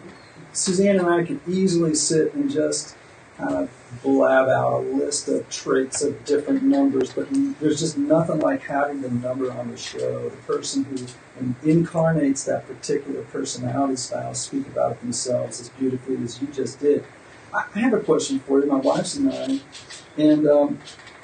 Suzanne 0.51 1.00
and 1.00 1.08
I 1.08 1.24
could 1.24 1.39
easily 1.48 1.96
sit 1.96 2.34
and 2.34 2.50
just 2.50 2.96
kind 3.38 3.56
of 3.56 3.70
blab 4.03 4.48
out 4.48 4.74
a 4.74 4.77
list 4.80 5.27
of 5.27 5.50
traits 5.50 6.01
of 6.01 6.24
different 6.25 6.63
numbers, 6.63 7.12
but 7.12 7.27
there's 7.60 7.80
just 7.80 7.98
nothing 7.98 8.39
like 8.39 8.62
having 8.62 9.01
the 9.01 9.10
number 9.10 9.51
on 9.51 9.72
the 9.72 9.77
show. 9.77 10.30
The 10.30 10.38
person 10.38 10.84
who 10.86 11.56
incarnates 11.63 12.44
that 12.46 12.68
particular 12.68 13.24
personality 13.24 13.96
style 13.96 14.34
speak 14.34 14.68
about 14.68 15.00
themselves 15.01 15.60
as 15.60 15.70
beautifully 15.70 16.18
as 16.24 16.42
you 16.42 16.48
just 16.48 16.80
did. 16.80 17.03
I 17.53 17.80
have 17.80 17.94
a 17.94 18.00
question 18.00 18.39
for 18.39 18.60
you. 18.60 18.65
My 18.65 18.77
wife's 18.77 19.18
nine, 19.18 19.62
and 20.18 20.48
um, 20.48 20.80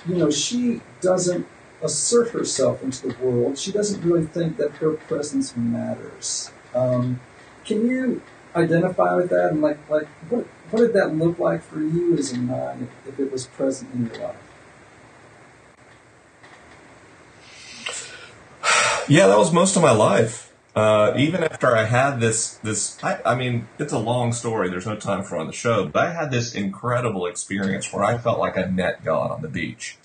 you 0.07 0.15
know 0.15 0.29
she 0.29 0.81
doesn't 1.01 1.47
assert 1.81 2.31
herself 2.31 2.83
into 2.83 3.07
the 3.07 3.15
world. 3.23 3.57
She 3.57 3.71
doesn't 3.71 4.01
really 4.03 4.25
think 4.25 4.57
that 4.57 4.71
her 4.73 4.93
presence 4.93 5.55
matters. 5.55 6.51
Um, 6.73 7.19
can 7.65 7.87
you 7.87 8.21
identify 8.55 9.15
with 9.15 9.29
that 9.29 9.51
and 9.51 9.61
like 9.61 9.77
like 9.89 10.07
what 10.29 10.45
what 10.71 10.79
did 10.79 10.93
that 10.93 11.15
look 11.15 11.39
like 11.39 11.61
for 11.61 11.79
you 11.79 12.17
as 12.17 12.31
a 12.31 12.37
nine 12.37 12.89
if, 13.05 13.13
if 13.13 13.19
it 13.19 13.31
was 13.31 13.47
present 13.47 13.93
in 13.93 14.07
your 14.07 14.17
life? 14.17 14.35
Yeah, 19.07 19.27
that 19.27 19.37
was 19.37 19.51
most 19.51 19.75
of 19.75 19.81
my 19.81 19.91
life. 19.91 20.53
Uh, 20.75 21.13
even 21.17 21.43
after 21.43 21.75
I 21.75 21.85
had 21.85 22.19
this, 22.19 22.53
this, 22.57 23.03
I, 23.03 23.19
I 23.25 23.35
mean, 23.35 23.67
it's 23.79 23.91
a 23.91 23.97
long 23.97 24.31
story. 24.33 24.69
There's 24.69 24.85
no 24.85 24.95
time 24.95 25.23
for 25.23 25.35
on 25.37 25.47
the 25.47 25.53
show, 25.53 25.87
but 25.87 26.07
I 26.07 26.13
had 26.13 26.29
this 26.29 26.53
incredible 26.53 27.25
experience 27.25 27.91
where 27.91 28.03
I 28.03 28.19
felt 28.19 28.37
like 28.37 28.55
I 28.55 28.65
met 28.65 29.03
God 29.03 29.31
on 29.31 29.41
the 29.41 29.47
beach. 29.47 29.97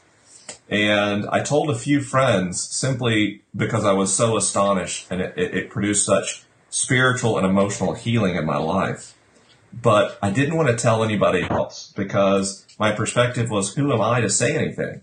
And 0.69 1.27
I 1.29 1.41
told 1.41 1.71
a 1.71 1.75
few 1.75 2.01
friends 2.01 2.63
simply 2.63 3.43
because 3.55 3.85
I 3.85 3.93
was 3.93 4.15
so 4.15 4.37
astonished 4.37 5.07
and 5.11 5.21
it, 5.21 5.35
it, 5.37 5.55
it 5.55 5.71
produced 5.71 6.07
such 6.07 6.45
spiritual 6.71 7.37
and 7.37 7.47
emotional 7.47 7.95
healing 7.95 8.37
in 8.37 8.45
my 8.47 8.57
life. 8.57 9.15
But 9.73 10.19
I 10.23 10.31
didn't 10.31 10.57
want 10.57 10.69
to 10.69 10.77
tell 10.77 11.05
anybody 11.05 11.43
else 11.43 11.93
because 11.97 12.67
my 12.79 12.93
perspective 12.93 13.51
was, 13.51 13.75
who 13.75 13.93
am 13.93 14.01
I 14.01 14.21
to 14.21 14.31
say 14.31 14.57
anything? 14.57 15.03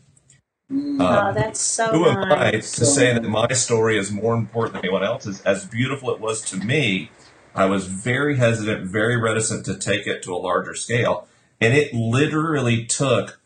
Mm, 0.72 1.02
um, 1.02 1.28
oh, 1.28 1.34
that's 1.34 1.60
so 1.60 1.92
Who 1.92 2.06
am 2.06 2.18
I 2.18 2.52
nice. 2.52 2.72
to 2.74 2.86
say 2.86 3.14
that 3.14 3.24
my 3.24 3.50
story 3.50 3.98
is 3.98 4.12
more 4.12 4.36
important 4.36 4.76
than 4.76 4.86
anyone 4.86 5.04
else's? 5.04 5.42
As 5.42 5.66
beautiful 5.66 6.12
it 6.12 6.22
was 6.22 6.42
to 6.50 6.58
me, 6.58 7.12
I 7.54 7.66
was 7.66 7.88
very 7.88 8.38
hesitant, 8.38 8.88
very 8.88 9.18
reticent 9.18 9.66
to 9.66 9.78
take 9.78 10.08
it 10.08 10.24
to 10.24 10.34
a 10.34 10.38
larger 10.38 10.74
scale. 10.74 11.28
And 11.60 11.74
it 11.74 11.94
literally 11.94 12.86
took 12.86 13.41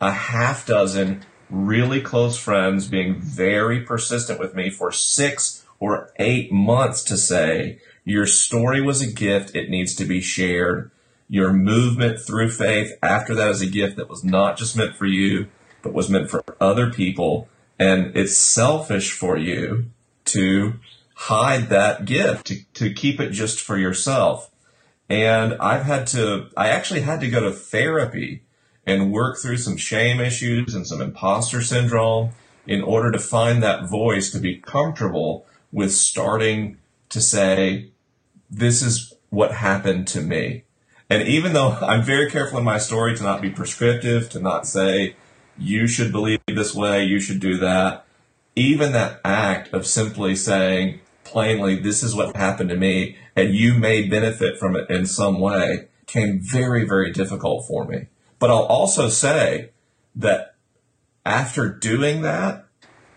a 0.00 0.12
half 0.12 0.66
dozen 0.66 1.24
really 1.50 2.00
close 2.00 2.38
friends 2.38 2.88
being 2.88 3.20
very 3.20 3.80
persistent 3.80 4.38
with 4.38 4.54
me 4.54 4.70
for 4.70 4.92
six 4.92 5.64
or 5.78 6.12
eight 6.18 6.52
months 6.52 7.02
to 7.04 7.16
say, 7.16 7.80
your 8.04 8.26
story 8.26 8.80
was 8.80 9.02
a 9.02 9.12
gift. 9.12 9.54
It 9.54 9.70
needs 9.70 9.94
to 9.96 10.04
be 10.04 10.20
shared. 10.20 10.90
Your 11.28 11.52
movement 11.52 12.20
through 12.20 12.50
faith 12.50 12.92
after 13.02 13.34
that 13.34 13.50
is 13.50 13.60
a 13.60 13.66
gift 13.66 13.96
that 13.96 14.08
was 14.08 14.24
not 14.24 14.56
just 14.56 14.76
meant 14.76 14.96
for 14.96 15.06
you, 15.06 15.48
but 15.82 15.92
was 15.92 16.10
meant 16.10 16.30
for 16.30 16.44
other 16.60 16.90
people. 16.90 17.48
And 17.78 18.16
it's 18.16 18.36
selfish 18.36 19.12
for 19.12 19.36
you 19.36 19.90
to 20.26 20.74
hide 21.14 21.68
that 21.68 22.04
gift, 22.04 22.46
to, 22.48 22.64
to 22.74 22.92
keep 22.92 23.20
it 23.20 23.30
just 23.30 23.60
for 23.60 23.76
yourself. 23.76 24.50
And 25.08 25.54
I've 25.54 25.84
had 25.84 26.06
to, 26.08 26.50
I 26.56 26.68
actually 26.68 27.00
had 27.00 27.20
to 27.20 27.30
go 27.30 27.40
to 27.40 27.50
therapy 27.50 28.42
and 28.86 29.12
work 29.12 29.38
through 29.38 29.58
some 29.58 29.76
shame 29.76 30.20
issues 30.20 30.74
and 30.74 30.86
some 30.86 31.00
imposter 31.00 31.62
syndrome 31.62 32.30
in 32.66 32.82
order 32.82 33.10
to 33.10 33.18
find 33.18 33.62
that 33.62 33.88
voice 33.88 34.30
to 34.30 34.38
be 34.38 34.56
comfortable 34.56 35.46
with 35.72 35.92
starting 35.92 36.78
to 37.08 37.20
say, 37.20 37.90
this 38.50 38.82
is 38.82 39.14
what 39.30 39.52
happened 39.52 40.06
to 40.08 40.20
me. 40.20 40.64
And 41.08 41.26
even 41.26 41.52
though 41.52 41.70
I'm 41.80 42.02
very 42.02 42.30
careful 42.30 42.58
in 42.58 42.64
my 42.64 42.78
story 42.78 43.16
to 43.16 43.22
not 43.22 43.42
be 43.42 43.50
prescriptive, 43.50 44.30
to 44.30 44.40
not 44.40 44.66
say, 44.66 45.16
you 45.58 45.86
should 45.86 46.12
believe 46.12 46.40
this 46.46 46.74
way, 46.74 47.04
you 47.04 47.20
should 47.20 47.40
do 47.40 47.58
that, 47.58 48.06
even 48.56 48.92
that 48.92 49.20
act 49.24 49.72
of 49.72 49.86
simply 49.86 50.34
saying 50.34 51.00
plainly, 51.24 51.76
this 51.76 52.02
is 52.02 52.14
what 52.14 52.36
happened 52.36 52.70
to 52.70 52.76
me, 52.76 53.16
and 53.36 53.54
you 53.54 53.74
may 53.74 54.08
benefit 54.08 54.58
from 54.58 54.74
it 54.74 54.90
in 54.90 55.06
some 55.06 55.38
way, 55.38 55.88
came 56.06 56.40
very, 56.40 56.84
very 56.84 57.12
difficult 57.12 57.66
for 57.66 57.84
me. 57.84 58.06
But 58.40 58.50
I'll 58.50 58.64
also 58.64 59.08
say 59.08 59.70
that 60.16 60.56
after 61.24 61.68
doing 61.68 62.22
that, 62.22 62.66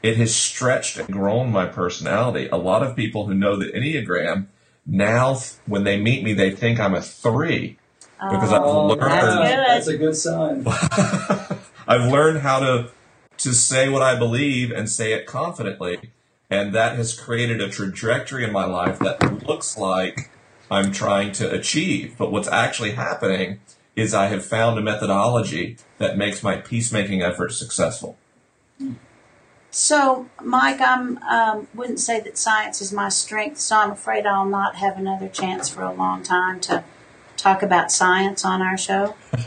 it 0.04 0.18
has 0.18 0.36
stretched 0.36 0.98
and 0.98 1.08
grown 1.12 1.52
my 1.52 1.66
personality. 1.66 2.50
A 2.52 2.58
lot 2.58 2.84
of 2.84 2.96
people 2.96 3.26
who 3.26 3.34
know 3.34 3.56
the 3.56 3.68
Enneagram 3.68 4.48
now, 4.86 5.40
when 5.66 5.86
they 5.86 5.98
meet 6.00 6.24
me, 6.24 6.34
they 6.34 6.52
think 6.52 6.80
I'm 6.80 6.94
a 6.94 7.02
three 7.02 7.78
because 8.30 8.52
I've 8.52 8.64
Oh, 8.64 8.88
learned 8.88 9.02
that's 9.02 9.24
good. 9.38 9.68
That's 9.68 9.88
a 9.88 9.98
good 9.98 10.16
sign. 10.16 10.66
I've 11.88 12.12
learned 12.12 12.40
how 12.40 12.60
to 12.60 12.90
to 13.38 13.54
say 13.54 13.90
what 13.90 14.02
I 14.02 14.18
believe 14.18 14.72
and 14.72 14.90
say 14.90 15.14
it 15.14 15.26
confidently, 15.26 16.12
and 16.50 16.74
that 16.74 16.98
has 16.98 17.18
created 17.18 17.62
a 17.62 17.70
trajectory 17.70 18.44
in 18.44 18.52
my 18.52 18.66
life 18.66 19.00
that 19.00 19.48
looks 19.48 19.78
like 19.78 20.30
I'm 20.70 20.92
trying 20.92 21.32
to 21.34 21.50
achieve. 21.50 22.16
But 22.18 22.32
what's 22.32 22.50
actually 22.50 22.92
happening 22.92 23.62
is 23.96 24.14
I 24.14 24.28
have 24.28 24.46
found 24.46 24.78
a 24.78 24.82
methodology 24.82 25.78
that 25.98 26.18
makes 26.18 26.42
my 26.42 26.58
peacemaking 26.58 27.22
efforts 27.22 27.58
successful. 27.58 28.18
So, 29.70 30.28
Mike, 30.44 30.80
I'm 30.82 31.18
um, 31.24 31.68
wouldn't 31.74 32.00
say 32.00 32.20
that 32.20 32.38
science 32.38 32.82
is 32.82 32.94
my 32.94 33.10
strength, 33.10 33.60
so 33.60 33.78
I'm 33.78 33.92
afraid 33.92 34.26
I'll 34.26 34.46
not 34.46 34.76
have 34.76 34.98
another 34.98 35.28
chance 35.28 35.68
for 35.70 35.82
a 35.82 35.92
long 35.92 36.22
time 36.22 36.60
to 36.62 36.84
talk 37.38 37.64
about 37.64 37.92
science 37.92 38.46
on 38.46 38.62
our 38.62 38.78
show. 38.78 39.16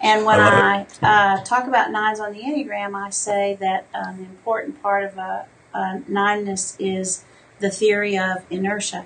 and 0.00 0.24
when 0.26 0.40
I 0.40 0.86
I, 1.02 1.36
uh, 1.36 1.44
talk 1.44 1.66
about 1.68 1.90
nines 1.90 2.20
on 2.20 2.32
the 2.32 2.40
Enneagram, 2.40 2.94
I 2.94 3.10
say 3.10 3.56
that 3.60 3.86
um, 3.94 4.18
important 4.20 4.82
part 4.82 5.04
of 5.04 5.16
a, 5.16 5.46
a 5.72 6.02
nineness 6.10 6.76
is 6.78 7.24
the 7.60 7.70
theory 7.70 8.18
of 8.18 8.44
inertia. 8.50 9.04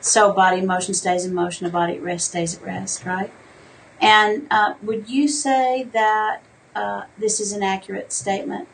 So 0.00 0.32
body 0.32 0.58
in 0.58 0.66
motion 0.66 0.94
stays 0.94 1.24
in 1.24 1.34
motion, 1.34 1.66
a 1.66 1.70
body 1.70 1.96
at 1.96 2.02
rest 2.02 2.28
stays 2.28 2.56
at 2.56 2.62
rest, 2.62 3.04
right? 3.04 3.30
And 4.04 4.46
uh, 4.50 4.74
would 4.82 5.08
you 5.08 5.28
say 5.28 5.84
that 5.92 6.42
uh, 6.74 7.04
this 7.16 7.40
is 7.40 7.52
an 7.52 7.62
accurate 7.62 8.12
statement? 8.12 8.68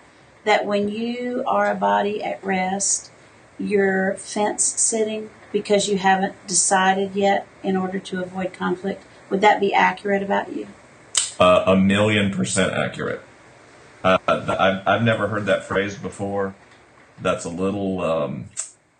That 0.45 0.67
when 0.67 0.89
you 0.89 1.45
are 1.47 1.71
a 1.71 1.75
body 1.75 2.23
at 2.23 2.43
rest, 2.43 3.11
you're 3.59 4.15
fence 4.15 4.65
sitting 4.65 5.31
because 5.53 5.89
you 5.89 5.99
haven't 5.99 6.35
decided 6.47 7.15
yet 7.15 7.47
in 7.63 7.77
order 7.77 7.99
to 8.01 8.23
avoid 8.23 8.53
conflict. 8.53 9.05
Would 9.29 9.41
that 9.43 9.61
be 9.61 9.73
accurate 9.73 10.23
about 10.23 10.53
you? 10.53 10.67
Uh, 11.39 11.65
a 11.67 11.77
million 11.77 12.33
percent 12.33 12.73
accurate. 12.73 13.21
Uh, 14.03 14.19
I've, 14.27 14.89
I've 14.89 15.03
never 15.03 15.29
heard 15.29 15.47
that 15.47 15.65
phrase 15.65 15.97
before. 15.97 16.55
That's 17.21 17.45
a 17.45 17.51
little 17.51 18.01
um, 18.01 18.47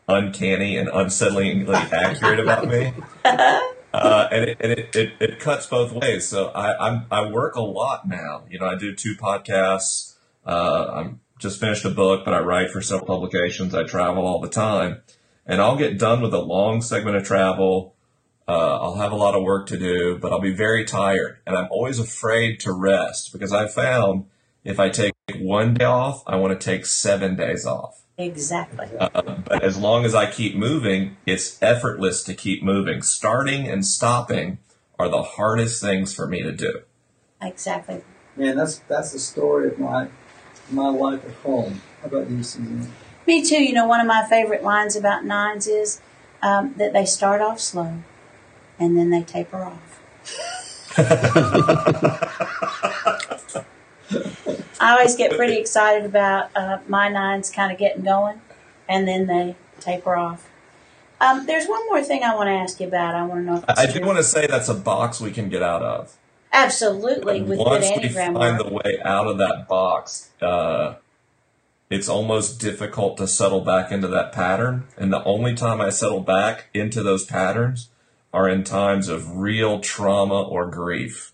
uncanny 0.07 0.77
and 0.77 0.89
unsettlingly 0.89 1.91
accurate 1.93 2.39
about 2.39 2.69
me. 2.69 2.93
Uh, 3.93 4.29
and 4.31 4.45
it, 4.45 4.57
and 4.61 4.73
it, 4.73 4.97
it, 4.97 5.13
it, 5.21 5.41
cuts 5.41 5.67
both 5.67 5.93
ways. 5.93 6.29
So 6.29 6.49
I, 6.49 6.87
I'm, 6.87 7.07
I 7.11 7.29
work 7.31 7.57
a 7.57 7.61
lot 7.61 8.07
now. 8.07 8.45
You 8.49 8.61
know, 8.61 8.67
I 8.67 8.77
do 8.77 8.95
two 8.95 9.17
podcasts. 9.17 10.15
Uh, 10.47 10.87
I'm 10.95 11.21
just 11.39 11.59
finished 11.59 11.85
a 11.85 11.91
book, 11.91 12.25
but 12.25 12.33
I 12.33 12.39
write 12.39 12.71
for 12.71 12.81
several 12.81 13.07
publications. 13.07 13.75
I 13.75 13.83
travel 13.83 14.25
all 14.25 14.41
the 14.41 14.49
time 14.49 15.03
and 15.51 15.61
I'll 15.61 15.77
get 15.77 15.99
done 15.99 16.21
with 16.23 16.33
a 16.33 16.39
long 16.39 16.81
segment 16.81 17.17
of 17.17 17.25
travel. 17.25 17.97
Uh, 18.47 18.79
I'll 18.81 18.95
have 18.95 19.11
a 19.11 19.17
lot 19.17 19.35
of 19.35 19.43
work 19.43 19.67
to 19.69 19.79
do, 19.79 20.17
but 20.17 20.33
I'll 20.33 20.41
be 20.41 20.55
very 20.55 20.85
tired. 20.85 21.39
And 21.45 21.57
I'm 21.57 21.69
always 21.71 21.99
afraid 21.99 22.61
to 22.61 22.73
rest 22.73 23.33
because 23.33 23.53
I 23.53 23.67
found 23.67 24.27
if 24.63 24.79
I 24.79 24.91
take 24.91 25.13
one 25.37 25.75
day 25.75 25.85
off, 25.85 26.23
I 26.27 26.37
want 26.37 26.59
to 26.59 26.65
take 26.65 26.87
seven 26.87 27.35
days 27.35 27.67
off. 27.67 28.03
Exactly. 28.21 28.87
Uh, 28.99 29.39
but 29.47 29.63
as 29.63 29.79
long 29.79 30.05
as 30.05 30.15
I 30.15 30.31
keep 30.31 30.55
moving, 30.55 31.17
it's 31.25 31.61
effortless 31.63 32.23
to 32.25 32.35
keep 32.35 32.63
moving. 32.63 33.01
Starting 33.01 33.67
and 33.67 33.85
stopping 33.85 34.59
are 34.99 35.09
the 35.09 35.23
hardest 35.23 35.81
things 35.81 36.15
for 36.15 36.27
me 36.27 36.43
to 36.43 36.53
do. 36.53 36.83
Exactly. 37.41 38.03
Man, 38.37 38.57
that's 38.57 38.81
that's 38.81 39.13
the 39.13 39.19
story 39.19 39.69
of 39.69 39.79
my 39.79 40.09
my 40.71 40.89
life 40.89 41.25
at 41.25 41.35
home. 41.37 41.81
How 42.03 42.09
about 42.09 42.31
you, 42.31 42.43
Susan? 42.43 42.93
Me 43.27 43.43
too. 43.43 43.63
You 43.63 43.73
know, 43.73 43.87
one 43.87 44.01
of 44.01 44.07
my 44.07 44.27
favorite 44.29 44.63
lines 44.63 44.97
about 44.97 45.25
nines 45.25 45.67
is 45.67 46.03
um, 46.43 46.75
that 46.77 46.93
they 46.93 47.07
start 47.07 47.41
off 47.41 47.59
slow 47.59 48.03
and 48.79 48.99
then 48.99 49.11
they 49.11 49.23
taper 49.23 49.65
off. 49.65 50.03
I 54.81 54.93
always 54.93 55.15
get 55.15 55.37
pretty 55.37 55.59
excited 55.59 56.07
about 56.07 56.51
uh, 56.57 56.79
my 56.89 57.09
nines 57.09 57.51
kind 57.51 57.71
of 57.71 57.79
getting 57.79 58.03
going 58.03 58.41
and 58.89 59.07
then 59.07 59.27
they 59.27 59.55
taper 59.79 60.17
off. 60.17 60.49
Um, 61.21 61.45
there's 61.45 61.67
one 61.67 61.87
more 61.87 62.03
thing 62.03 62.23
I 62.25 62.35
want 62.35 62.49
to 62.49 62.53
ask 62.53 62.81
you 62.81 62.89
about. 62.89 63.15
I 63.15 63.25
want 63.27 63.43
to 63.43 63.45
know 63.45 63.57
if 63.59 63.65
I 63.69 63.87
do 63.87 64.05
want 64.05 64.17
to 64.17 64.25
say 64.25 64.47
that's 64.47 64.71
a 64.71 64.75
box 64.75 65.21
we 65.21 65.31
can 65.31 65.51
get 65.51 65.63
out 65.63 65.83
of. 65.83 66.17
Absolutely, 66.53 67.43
with 67.43 67.59
Once 67.59 67.91
we 67.97 68.09
find 68.09 68.35
work. 68.35 68.59
the 68.59 68.73
way 68.73 68.99
out 69.05 69.27
of 69.27 69.39
that 69.39 69.69
box, 69.69 70.31
uh, 70.41 70.95
it's 71.91 72.09
almost 72.09 72.59
difficult 72.59 73.19
to 73.19 73.29
settle 73.29 73.61
back 73.61 73.93
into 73.93 74.09
that 74.09 74.33
pattern. 74.33 74.87
And 74.97 75.13
the 75.13 75.23
only 75.25 75.55
time 75.55 75.81
I 75.81 75.91
settle 75.91 76.21
back 76.21 76.67
into 76.73 77.03
those 77.03 77.25
patterns 77.25 77.91
are 78.33 78.49
in 78.49 78.65
times 78.65 79.09
of 79.09 79.37
real 79.37 79.81
trauma 79.81 80.43
or 80.43 80.67
grief. 80.67 81.33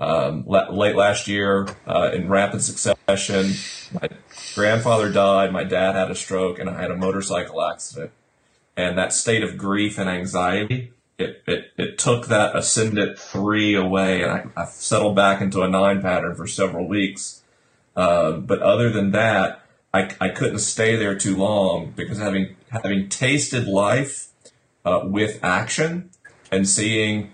Um, 0.00 0.44
la- 0.46 0.70
late 0.70 0.96
last 0.96 1.28
year, 1.28 1.68
uh, 1.86 2.10
in 2.14 2.28
rapid 2.28 2.62
succession, 2.62 3.52
my 3.92 4.08
grandfather 4.54 5.12
died, 5.12 5.52
my 5.52 5.62
dad 5.62 5.94
had 5.94 6.10
a 6.10 6.14
stroke, 6.14 6.58
and 6.58 6.70
I 6.70 6.80
had 6.80 6.90
a 6.90 6.96
motorcycle 6.96 7.62
accident. 7.62 8.10
And 8.76 8.96
that 8.96 9.12
state 9.12 9.42
of 9.42 9.58
grief 9.58 9.98
and 9.98 10.08
anxiety, 10.08 10.92
it, 11.18 11.42
it, 11.46 11.72
it 11.76 11.98
took 11.98 12.28
that 12.28 12.56
ascendant 12.56 13.18
three 13.18 13.74
away, 13.74 14.22
and 14.22 14.32
I, 14.32 14.62
I 14.62 14.64
settled 14.64 15.14
back 15.16 15.42
into 15.42 15.60
a 15.60 15.68
nine 15.68 16.00
pattern 16.00 16.34
for 16.34 16.46
several 16.46 16.88
weeks. 16.88 17.42
Uh, 17.94 18.32
but 18.32 18.62
other 18.62 18.88
than 18.88 19.10
that, 19.10 19.60
I, 19.92 20.14
I 20.20 20.28
couldn't 20.30 20.60
stay 20.60 20.96
there 20.96 21.16
too 21.16 21.36
long 21.36 21.92
because 21.96 22.18
having 22.18 22.56
having 22.70 23.08
tasted 23.08 23.66
life 23.66 24.28
uh, 24.84 25.00
with 25.02 25.42
action 25.42 26.10
and 26.52 26.68
seeing 26.68 27.32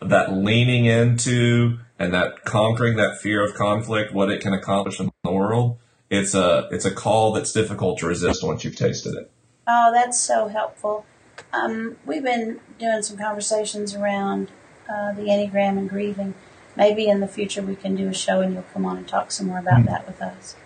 that 0.00 0.32
leaning 0.32 0.84
into 0.84 1.78
and 1.98 2.12
that 2.12 2.44
conquering 2.44 2.96
that 2.96 3.18
fear 3.18 3.44
of 3.44 3.54
conflict, 3.54 4.12
what 4.12 4.30
it 4.30 4.40
can 4.40 4.52
accomplish 4.52 5.00
in 5.00 5.10
the 5.24 5.32
world, 5.32 5.78
it's 6.10 6.34
a 6.34 6.68
it's 6.70 6.84
a 6.84 6.94
call 6.94 7.32
that's 7.32 7.52
difficult 7.52 7.98
to 7.98 8.06
resist 8.06 8.44
once 8.44 8.64
you've 8.64 8.76
tasted 8.76 9.14
it. 9.14 9.30
Oh, 9.66 9.90
that's 9.92 10.18
so 10.18 10.48
helpful. 10.48 11.04
Um, 11.52 11.96
we've 12.04 12.22
been 12.22 12.60
doing 12.78 13.02
some 13.02 13.16
conversations 13.16 13.94
around 13.94 14.50
uh, 14.88 15.12
the 15.12 15.22
Enneagram 15.22 15.78
and 15.78 15.88
grieving. 15.88 16.34
Maybe 16.76 17.08
in 17.08 17.20
the 17.20 17.28
future 17.28 17.62
we 17.62 17.74
can 17.74 17.96
do 17.96 18.08
a 18.08 18.14
show 18.14 18.40
and 18.40 18.52
you'll 18.52 18.64
come 18.74 18.84
on 18.84 18.98
and 18.98 19.08
talk 19.08 19.32
some 19.32 19.46
more 19.46 19.58
about 19.58 19.86
that 19.86 20.06
with 20.06 20.20
us. 20.20 20.56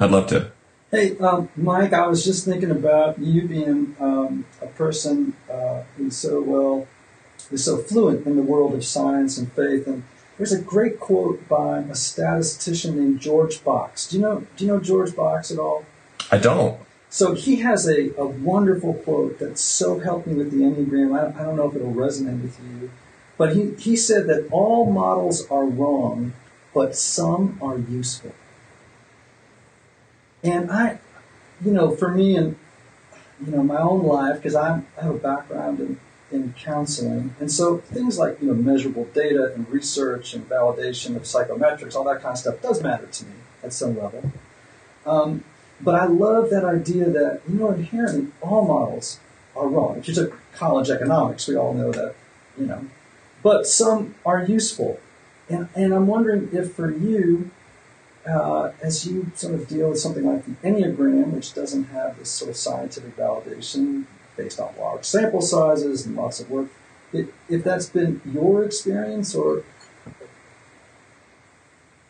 I'd 0.00 0.10
love 0.10 0.26
to. 0.28 0.50
Hey, 0.90 1.16
um, 1.18 1.48
Mike, 1.56 1.92
I 1.92 2.06
was 2.06 2.24
just 2.24 2.44
thinking 2.44 2.70
about 2.70 3.18
you 3.18 3.46
being 3.46 3.96
um, 4.00 4.44
a 4.60 4.66
person 4.66 5.34
uh, 5.50 5.82
who's 5.96 6.16
so 6.16 6.42
well, 6.42 6.86
is 7.52 7.64
so 7.64 7.78
fluent 7.78 8.26
in 8.26 8.36
the 8.36 8.42
world 8.42 8.74
of 8.74 8.84
science 8.84 9.38
and 9.38 9.52
faith. 9.52 9.86
And 9.86 10.04
there's 10.36 10.52
a 10.52 10.60
great 10.60 10.98
quote 10.98 11.48
by 11.48 11.80
a 11.80 11.94
statistician 11.94 12.96
named 12.96 13.20
George 13.20 13.62
Box. 13.62 14.08
Do 14.08 14.16
you 14.16 14.22
know? 14.22 14.46
Do 14.56 14.64
you 14.64 14.72
know 14.72 14.80
George 14.80 15.14
Box 15.14 15.50
at 15.50 15.58
all? 15.58 15.84
I 16.30 16.38
don't. 16.38 16.80
So 17.10 17.34
he 17.34 17.56
has 17.56 17.86
a, 17.86 18.10
a 18.16 18.24
wonderful 18.26 18.94
quote 18.94 19.38
that's 19.38 19.60
so 19.60 19.98
helped 19.98 20.26
me 20.26 20.34
with 20.34 20.50
the 20.50 20.64
Enneagram. 20.64 21.14
I, 21.14 21.38
I 21.38 21.44
don't 21.44 21.56
know 21.56 21.68
if 21.68 21.76
it'll 21.76 21.92
resonate 21.92 22.40
with 22.40 22.58
you, 22.58 22.90
but 23.36 23.54
he, 23.54 23.74
he 23.74 23.96
said 23.96 24.26
that 24.28 24.48
all 24.50 24.90
models 24.90 25.46
are 25.50 25.66
wrong, 25.66 26.32
but 26.72 26.96
some 26.96 27.58
are 27.60 27.76
useful. 27.76 28.34
And 30.42 30.70
I, 30.70 31.00
you 31.62 31.70
know, 31.70 31.94
for 31.94 32.08
me 32.08 32.34
and 32.34 32.56
you 33.44 33.52
know 33.52 33.62
my 33.62 33.78
own 33.78 34.04
life, 34.04 34.36
because 34.36 34.54
I 34.54 34.80
have 34.96 35.14
a 35.14 35.18
background 35.18 35.80
in, 35.80 36.00
in 36.32 36.54
counseling, 36.54 37.34
and 37.40 37.50
so 37.50 37.78
things 37.78 38.18
like 38.18 38.40
you 38.40 38.48
know 38.48 38.54
measurable 38.54 39.04
data 39.06 39.52
and 39.54 39.68
research 39.68 40.34
and 40.34 40.48
validation 40.48 41.16
of 41.16 41.22
psychometrics, 41.22 41.94
all 41.94 42.04
that 42.04 42.22
kind 42.22 42.32
of 42.32 42.38
stuff 42.38 42.60
does 42.62 42.82
matter 42.82 43.06
to 43.06 43.24
me 43.24 43.32
at 43.62 43.72
some 43.72 43.98
level. 43.98 44.32
Um, 45.06 45.44
but 45.80 45.94
I 45.94 46.06
love 46.06 46.50
that 46.50 46.64
idea 46.64 47.10
that 47.10 47.42
you 47.48 47.58
know 47.58 47.70
inherently 47.70 48.28
all 48.40 48.66
models 48.66 49.20
are 49.56 49.68
wrong. 49.68 49.98
If 49.98 50.08
you 50.08 50.14
took 50.14 50.38
college 50.52 50.90
economics, 50.90 51.46
we 51.46 51.56
all 51.56 51.74
know 51.74 51.92
that, 51.92 52.14
you 52.56 52.66
know, 52.66 52.86
but 53.42 53.66
some 53.66 54.14
are 54.24 54.42
useful, 54.42 55.00
and 55.48 55.68
and 55.74 55.92
I'm 55.92 56.06
wondering 56.06 56.48
if 56.52 56.72
for 56.72 56.90
you 56.90 57.50
uh, 58.26 58.72
as 58.80 59.06
you 59.06 59.30
sort 59.34 59.54
of 59.54 59.68
deal 59.68 59.90
with 59.90 59.98
something 59.98 60.24
like 60.24 60.44
the 60.44 60.52
Enneagram, 60.68 61.32
which 61.32 61.54
doesn't 61.54 61.84
have 61.84 62.18
this 62.18 62.30
sort 62.30 62.50
of 62.50 62.56
scientific 62.56 63.16
validation 63.16 64.04
based 64.36 64.58
on 64.60 64.74
large 64.78 65.04
sample 65.04 65.42
sizes 65.42 66.06
and 66.06 66.16
lots 66.16 66.40
of 66.40 66.50
work, 66.50 66.68
if, 67.12 67.28
if 67.48 67.62
that's 67.64 67.88
been 67.88 68.20
your 68.24 68.64
experience 68.64 69.34
or 69.34 69.64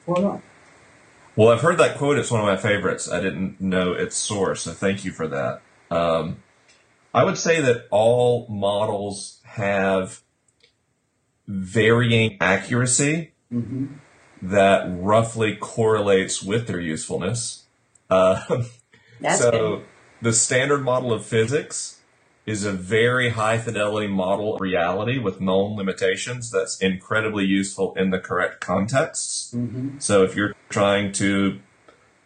or 0.07 0.21
not. 0.21 0.43
Well, 1.37 1.49
I've 1.49 1.61
heard 1.61 1.79
that 1.79 1.97
quote. 1.97 2.19
It's 2.19 2.31
one 2.31 2.41
of 2.41 2.47
my 2.47 2.57
favorites. 2.57 3.11
I 3.11 3.21
didn't 3.21 3.61
know 3.61 3.93
its 3.93 4.17
source, 4.17 4.63
so 4.63 4.73
thank 4.73 5.05
you 5.05 5.13
for 5.13 5.27
that. 5.29 5.63
Um, 5.91 6.43
I 7.15 7.25
would 7.25 7.39
say 7.39 7.61
that 7.61 7.87
all 7.91 8.47
models 8.49 9.41
have 9.45 10.21
varying 11.47 12.37
accuracy 12.41 13.29
Mm-hmm. 13.53 13.87
that 14.41 14.87
roughly 14.89 15.57
correlates 15.57 16.43
with 16.43 16.67
their 16.67 16.81
usefulness. 16.81 17.65
Uh, 18.09 18.41
That's 19.21 19.41
so 19.41 19.51
good. 19.51 19.85
the 20.23 20.33
standard 20.33 20.83
model 20.83 21.13
of 21.13 21.23
physics 21.27 22.01
is 22.45 22.65
a 22.65 22.73
very 22.73 23.31
high 23.31 23.59
fidelity 23.59 24.09
model 24.09 24.55
of 24.55 24.61
reality 24.61 25.19
with 25.19 25.41
known 25.41 25.77
limitations 25.77 26.51
that's 26.51 26.79
incredibly 26.81 27.45
useful 27.45 27.95
in 27.95 28.11
the 28.11 28.19
correct 28.19 28.61
contexts. 28.61 29.55
Mm-hmm. 29.55 29.99
So 29.99 30.25
if 30.25 30.35
you're 30.35 30.55
trying 30.69 31.13
to 31.13 31.61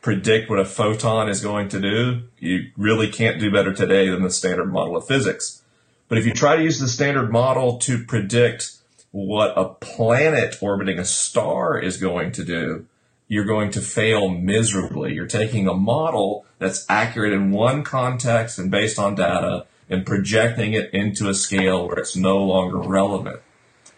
predict 0.00 0.48
what 0.48 0.58
a 0.58 0.64
photon 0.64 1.28
is 1.28 1.42
going 1.42 1.68
to 1.68 1.80
do, 1.80 2.22
you 2.38 2.70
really 2.76 3.10
can't 3.10 3.40
do 3.40 3.50
better 3.50 3.74
today 3.74 4.08
than 4.08 4.22
the 4.22 4.30
standard 4.30 4.72
model 4.72 4.96
of 4.96 5.06
physics. 5.06 5.62
But 6.08 6.18
if 6.18 6.24
you 6.24 6.32
try 6.32 6.56
to 6.56 6.62
use 6.62 6.78
the 6.78 6.88
standard 6.88 7.30
model 7.30 7.78
to 7.78 8.04
predict 8.04 8.76
what 9.10 9.52
a 9.56 9.64
planet 9.64 10.56
orbiting 10.62 10.98
a 10.98 11.04
star 11.04 11.78
is 11.78 11.96
going 11.96 12.32
to 12.32 12.44
do, 12.44 12.86
you're 13.28 13.44
going 13.44 13.70
to 13.72 13.80
fail 13.80 14.28
miserably. 14.28 15.14
You're 15.14 15.26
taking 15.26 15.66
a 15.66 15.74
model 15.74 16.46
that's 16.58 16.86
accurate 16.88 17.32
in 17.32 17.50
one 17.50 17.82
context 17.82 18.58
and 18.58 18.70
based 18.70 18.98
on 18.98 19.16
data, 19.16 19.66
and 19.88 20.06
projecting 20.06 20.72
it 20.72 20.92
into 20.92 21.28
a 21.28 21.34
scale 21.34 21.86
where 21.86 21.98
it's 21.98 22.16
no 22.16 22.38
longer 22.38 22.78
relevant. 22.78 23.40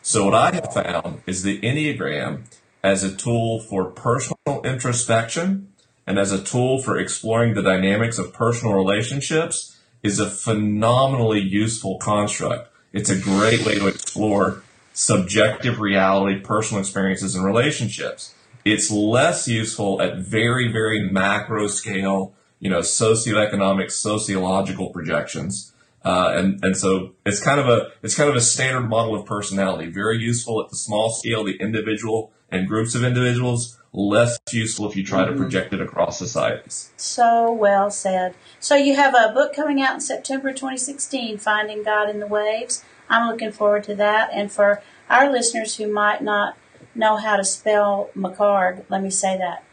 So 0.03 0.27
what 0.27 0.35
I 0.35 0.55
have 0.55 0.72
found 0.72 1.22
is 1.27 1.42
the 1.42 1.61
Enneagram 1.61 2.44
as 2.83 3.03
a 3.03 3.14
tool 3.14 3.61
for 3.61 3.90
personal 3.90 4.62
introspection 4.64 5.72
and 6.07 6.18
as 6.18 6.33
a 6.33 6.42
tool 6.42 6.81
for 6.81 6.98
exploring 6.98 7.55
the 7.55 7.62
dynamics 7.62 8.18
of 8.18 8.33
personal 8.33 8.74
relationships 8.74 9.77
is 10.03 10.18
a 10.18 10.31
phenomenally 10.31 11.40
useful 11.40 11.98
construct. 11.98 12.70
It's 12.92 13.11
a 13.11 13.18
great 13.18 13.66
way 13.66 13.79
to 13.79 13.88
explore 13.88 14.62
subjective 14.94 15.79
reality, 15.79 16.40
personal 16.40 16.81
experiences, 16.81 17.35
and 17.35 17.44
relationships. 17.44 18.35
It's 18.64 18.90
less 18.90 19.46
useful 19.46 20.01
at 20.01 20.18
very, 20.18 20.72
very 20.72 21.11
macro 21.11 21.66
scale, 21.68 22.35
you 22.59 22.70
know, 22.70 22.81
socioeconomic, 22.81 23.90
sociological 23.90 24.90
projections. 24.90 25.72
Uh, 26.05 26.33
and 26.37 26.65
and 26.65 26.77
so 26.77 27.15
it's 27.27 27.43
kind 27.43 27.61
of 27.61 27.69
a 27.69 27.91
it's 28.03 28.15
kind 28.15 28.31
of 28.31 28.37
a 28.37 28.41
standard 28.41 28.89
model 28.89 29.15
of 29.15 29.27
personality. 29.27 29.91
Very 29.91 30.19
useful 30.19 30.63
at 30.63 30.71
the 30.71 30.77
small 30.77 31.11
scale, 31.11 31.45
the 31.45 31.57
individual 31.57 32.33
and 32.51 32.69
groups 32.69 32.95
of 32.95 33.05
individuals. 33.05 33.79
Less 33.91 34.39
useful 34.53 34.89
if 34.89 34.97
you 34.97 35.05
try 35.05 35.25
to 35.25 35.33
project 35.35 35.73
it 35.73 35.81
across 35.81 36.19
societies. 36.19 36.93
So 36.99 37.51
well 37.51 37.91
said. 37.91 38.35
So 38.61 38.77
you 38.77 38.95
have 38.97 39.15
a 39.15 39.33
book 39.33 39.55
coming 39.55 39.81
out 39.81 39.95
in 39.95 40.01
September 40.01 40.51
2016, 40.51 41.39
Finding 41.39 41.83
God 41.83 42.11
in 42.11 42.21
the 42.21 42.27
Waves. 42.27 42.85
I'm 43.09 43.31
looking 43.31 43.51
forward 43.51 43.85
to 43.85 43.95
that. 43.95 44.29
And 44.33 44.53
for 44.53 44.83
our 45.09 45.33
listeners 45.33 45.77
who 45.77 45.91
might 45.91 46.23
not 46.23 46.57
know 46.95 47.17
how 47.17 47.37
to 47.37 47.45
spell 47.45 48.11
McHargue, 48.15 48.85
let 48.91 49.03
me 49.03 49.11
say 49.11 49.39
that. 49.39 49.65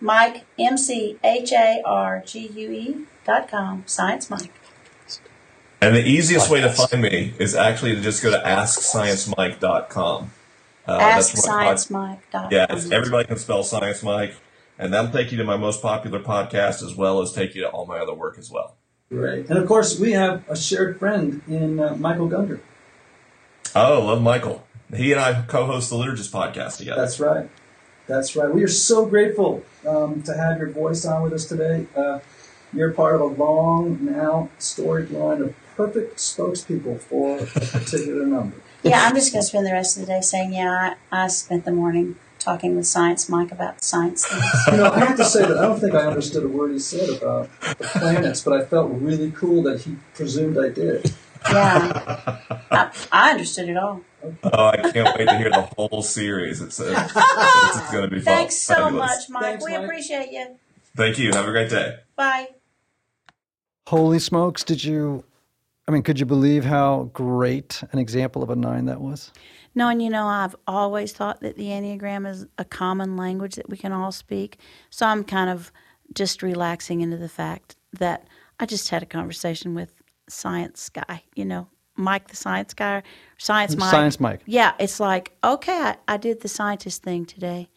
Mike, 0.00 0.44
M 0.58 0.76
C 0.76 1.16
H 1.22 1.52
A 1.52 1.80
R 1.84 2.22
G 2.26 2.48
U 2.48 2.72
E 2.72 2.96
dot 3.24 3.48
com, 3.48 3.84
Science 3.86 4.28
Mike. 4.28 4.52
And 5.82 5.96
the 5.96 6.06
easiest 6.06 6.48
way 6.48 6.60
to 6.60 6.70
find 6.70 7.02
me 7.02 7.34
is 7.40 7.56
actually 7.56 7.96
to 7.96 8.00
just 8.00 8.22
go 8.22 8.30
to 8.30 8.38
asksciencemike.com. 8.38 10.30
Uh, 10.86 10.98
that's 10.98 11.46
where 11.46 11.56
my 11.56 11.74
AskScienceMike.com. 11.74 12.52
Yeah, 12.52 12.66
it's, 12.70 12.88
everybody 12.92 13.26
can 13.26 13.36
spell 13.36 13.64
Science 13.64 14.00
Mike, 14.04 14.36
and 14.78 14.94
that'll 14.94 15.10
take 15.10 15.32
you 15.32 15.38
to 15.38 15.44
my 15.44 15.56
most 15.56 15.82
popular 15.82 16.20
podcast 16.20 16.84
as 16.84 16.94
well 16.94 17.20
as 17.20 17.32
take 17.32 17.56
you 17.56 17.62
to 17.62 17.68
all 17.68 17.84
my 17.84 17.98
other 17.98 18.14
work 18.14 18.38
as 18.38 18.48
well. 18.48 18.76
Great. 19.08 19.50
And 19.50 19.58
of 19.58 19.66
course, 19.66 19.98
we 19.98 20.12
have 20.12 20.48
a 20.48 20.56
shared 20.56 21.00
friend 21.00 21.42
in 21.48 21.80
uh, 21.80 21.96
Michael 21.96 22.28
Gungor. 22.28 22.60
Oh, 23.74 24.04
love 24.04 24.22
Michael. 24.22 24.64
He 24.94 25.10
and 25.10 25.20
I 25.20 25.42
co-host 25.42 25.90
the 25.90 25.96
Liturgist 25.96 26.30
podcast 26.30 26.78
together. 26.78 27.00
That's 27.00 27.18
right. 27.18 27.50
That's 28.06 28.36
right. 28.36 28.54
We 28.54 28.62
are 28.62 28.68
so 28.68 29.04
grateful 29.06 29.64
um, 29.84 30.22
to 30.22 30.36
have 30.36 30.58
your 30.58 30.70
voice 30.70 31.04
on 31.04 31.22
with 31.22 31.32
us 31.32 31.44
today. 31.44 31.88
Uh, 31.96 32.20
you're 32.72 32.92
part 32.92 33.16
of 33.16 33.20
a 33.20 33.24
long 33.24 34.04
now 34.04 34.48
storied 34.58 35.10
line 35.10 35.42
of 35.42 35.54
perfect 35.76 36.16
spokespeople 36.16 37.00
for 37.00 37.38
a 37.38 37.46
particular 37.46 38.26
number. 38.26 38.56
Yeah, 38.82 39.04
I'm 39.06 39.14
just 39.14 39.32
going 39.32 39.42
to 39.42 39.46
spend 39.46 39.66
the 39.66 39.72
rest 39.72 39.96
of 39.96 40.02
the 40.02 40.06
day 40.12 40.20
saying, 40.20 40.52
yeah, 40.54 40.94
I, 41.12 41.24
I 41.24 41.28
spent 41.28 41.64
the 41.64 41.72
morning 41.72 42.16
talking 42.38 42.74
with 42.74 42.86
Science 42.86 43.28
Mike 43.28 43.52
about 43.52 43.84
science 43.84 44.26
things. 44.26 44.44
You 44.72 44.78
know, 44.78 44.90
I 44.90 44.98
have 45.04 45.16
to 45.16 45.24
say 45.24 45.42
that 45.46 45.56
I 45.56 45.62
don't 45.62 45.78
think 45.78 45.94
I 45.94 46.06
understood 46.06 46.44
a 46.44 46.48
word 46.48 46.72
he 46.72 46.78
said 46.80 47.08
about 47.08 47.48
the 47.60 47.84
planets, 47.84 48.40
but 48.42 48.60
I 48.60 48.64
felt 48.64 48.90
really 48.92 49.30
cool 49.30 49.62
that 49.62 49.82
he 49.82 49.96
presumed 50.14 50.58
I 50.58 50.68
did. 50.70 51.12
Yeah, 51.48 52.38
I, 52.70 52.90
I 53.12 53.30
understood 53.32 53.68
it 53.68 53.76
all. 53.76 54.00
Oh, 54.44 54.66
I 54.66 54.76
can't 54.92 55.16
wait 55.18 55.28
to 55.28 55.36
hear 55.36 55.50
the 55.50 55.62
whole 55.76 56.02
series. 56.02 56.60
It's, 56.60 56.80
uh, 56.80 56.84
it's, 56.96 57.76
it's 57.78 57.90
going 57.90 58.08
to 58.08 58.14
be 58.14 58.20
fun. 58.20 58.34
Thanks 58.34 58.56
so 58.56 58.74
Fabulous. 58.74 59.10
much, 59.10 59.30
Mike. 59.30 59.42
Thanks, 59.42 59.64
we 59.64 59.72
Mike. 59.72 59.82
appreciate 59.84 60.30
you. 60.32 60.58
Thank 60.96 61.18
you. 61.18 61.32
Have 61.32 61.46
a 61.48 61.50
great 61.50 61.70
day. 61.70 61.96
Bye. 62.16 62.48
Holy 63.88 64.18
smokes! 64.18 64.62
Did 64.62 64.84
you? 64.84 65.24
I 65.88 65.90
mean, 65.90 66.02
could 66.02 66.20
you 66.20 66.26
believe 66.26 66.64
how 66.64 67.10
great 67.12 67.82
an 67.92 67.98
example 67.98 68.42
of 68.42 68.50
a 68.50 68.56
nine 68.56 68.86
that 68.86 69.00
was? 69.00 69.32
No, 69.74 69.88
and 69.88 70.02
you 70.02 70.10
know, 70.10 70.26
I've 70.26 70.54
always 70.66 71.12
thought 71.12 71.40
that 71.40 71.56
the 71.56 71.64
Enneagram 71.64 72.28
is 72.28 72.46
a 72.58 72.64
common 72.64 73.16
language 73.16 73.56
that 73.56 73.68
we 73.68 73.76
can 73.76 73.92
all 73.92 74.12
speak. 74.12 74.58
So 74.90 75.06
I'm 75.06 75.24
kind 75.24 75.50
of 75.50 75.72
just 76.14 76.42
relaxing 76.42 77.00
into 77.00 77.16
the 77.16 77.28
fact 77.28 77.76
that 77.98 78.28
I 78.60 78.66
just 78.66 78.88
had 78.90 79.02
a 79.02 79.06
conversation 79.06 79.74
with 79.74 79.92
science 80.28 80.88
guy, 80.88 81.24
you 81.34 81.44
know, 81.44 81.68
Mike 81.96 82.28
the 82.28 82.36
science 82.36 82.74
guy, 82.74 83.02
science 83.38 83.76
Mike. 83.76 83.90
Science 83.90 84.20
Mike. 84.20 84.40
Yeah, 84.46 84.74
it's 84.78 85.00
like, 85.00 85.36
okay, 85.42 85.72
I, 85.72 85.96
I 86.08 86.16
did 86.16 86.40
the 86.40 86.48
scientist 86.48 87.02
thing 87.02 87.26
today. 87.26 87.68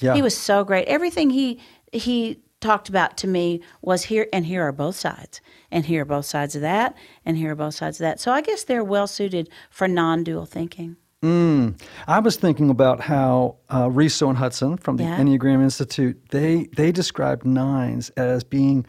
Yeah. 0.00 0.14
He 0.14 0.22
was 0.22 0.36
so 0.36 0.64
great. 0.64 0.86
Everything 0.88 1.30
he 1.30 1.60
he 1.92 2.40
talked 2.66 2.88
about 2.88 3.16
to 3.18 3.26
me 3.28 3.60
was 3.80 4.04
here 4.04 4.26
and 4.32 4.44
here 4.46 4.62
are 4.62 4.72
both 4.72 4.96
sides. 4.96 5.40
And 5.70 5.84
here 5.86 6.02
are 6.02 6.04
both 6.04 6.26
sides 6.26 6.54
of 6.56 6.62
that 6.62 6.96
and 7.24 7.36
here 7.36 7.52
are 7.52 7.54
both 7.56 7.74
sides 7.74 8.00
of 8.00 8.04
that. 8.04 8.20
So 8.20 8.32
I 8.32 8.40
guess 8.40 8.64
they're 8.64 8.84
well 8.84 9.06
suited 9.06 9.48
for 9.70 9.86
non-dual 9.88 10.46
thinking. 10.46 10.96
Mm. 11.22 11.80
I 12.06 12.18
was 12.20 12.36
thinking 12.36 12.68
about 12.70 13.00
how 13.00 13.56
uh, 13.72 13.88
Riso 13.90 14.28
and 14.28 14.36
Hudson 14.38 14.76
from 14.76 14.96
the 14.96 15.04
Yeah. 15.04 15.18
Enneagram 15.18 15.62
Institute 15.62 16.20
they 16.30 16.68
they 16.76 16.92
described 16.92 17.44
nines 17.46 18.10
as 18.10 18.44
being 18.44 18.84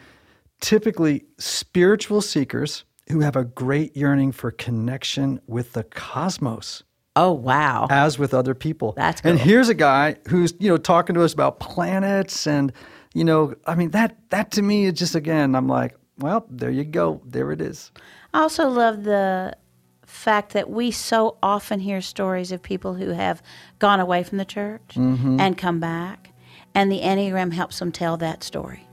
typically 0.60 1.24
spiritual 1.38 2.22
seekers 2.22 2.84
who 3.10 3.22
have 3.22 3.36
a 3.36 3.46
great 3.46 3.96
yearning 3.96 4.32
for 4.34 4.52
connection 4.52 5.40
with 5.48 5.74
the 5.74 5.84
cosmos 5.84 6.84
Oh 7.16 7.32
wow. 7.32 7.88
as 7.90 8.20
with 8.20 8.34
other 8.34 8.54
people. 8.54 8.94
That's 8.98 9.22
And 9.24 9.40
here's 9.40 9.70
a 9.70 9.74
guy 9.74 10.18
who's 10.28 10.54
you 10.60 10.70
know 10.70 10.78
talking 10.78 11.16
to 11.16 11.24
us 11.24 11.34
about 11.34 11.60
planets 11.60 12.46
and 12.46 12.72
you 13.18 13.24
know 13.24 13.56
I 13.66 13.74
mean 13.74 13.90
that 13.92 14.16
that 14.30 14.52
to 14.52 14.62
me 14.62 14.86
is 14.86 14.94
just 14.94 15.16
again 15.16 15.56
I'm 15.56 15.68
like 15.68 15.96
well 16.20 16.46
there 16.50 16.70
you 16.70 16.84
go 16.84 17.22
there 17.26 17.52
it 17.52 17.62
is. 17.62 17.92
I 18.34 18.42
also 18.42 18.70
love 18.70 19.04
the 19.04 19.58
fact 20.06 20.54
that 20.54 20.70
we 20.70 20.92
so 20.92 21.38
often 21.42 21.80
hear 21.80 22.00
stories 22.00 22.52
of 22.52 22.62
people 22.62 22.94
who 22.94 23.10
have 23.10 23.42
gone 23.80 24.00
away 24.00 24.24
from 24.24 24.38
the 24.38 24.46
church 24.46 24.94
mm-hmm. 24.94 25.40
and 25.40 25.58
come 25.58 25.80
back, 25.80 26.32
and 26.76 26.92
the 26.92 27.02
Enneagram 27.02 27.52
helps 27.52 27.80
them 27.80 27.92
tell 27.92 28.18
that 28.18 28.44
story. 28.44 28.88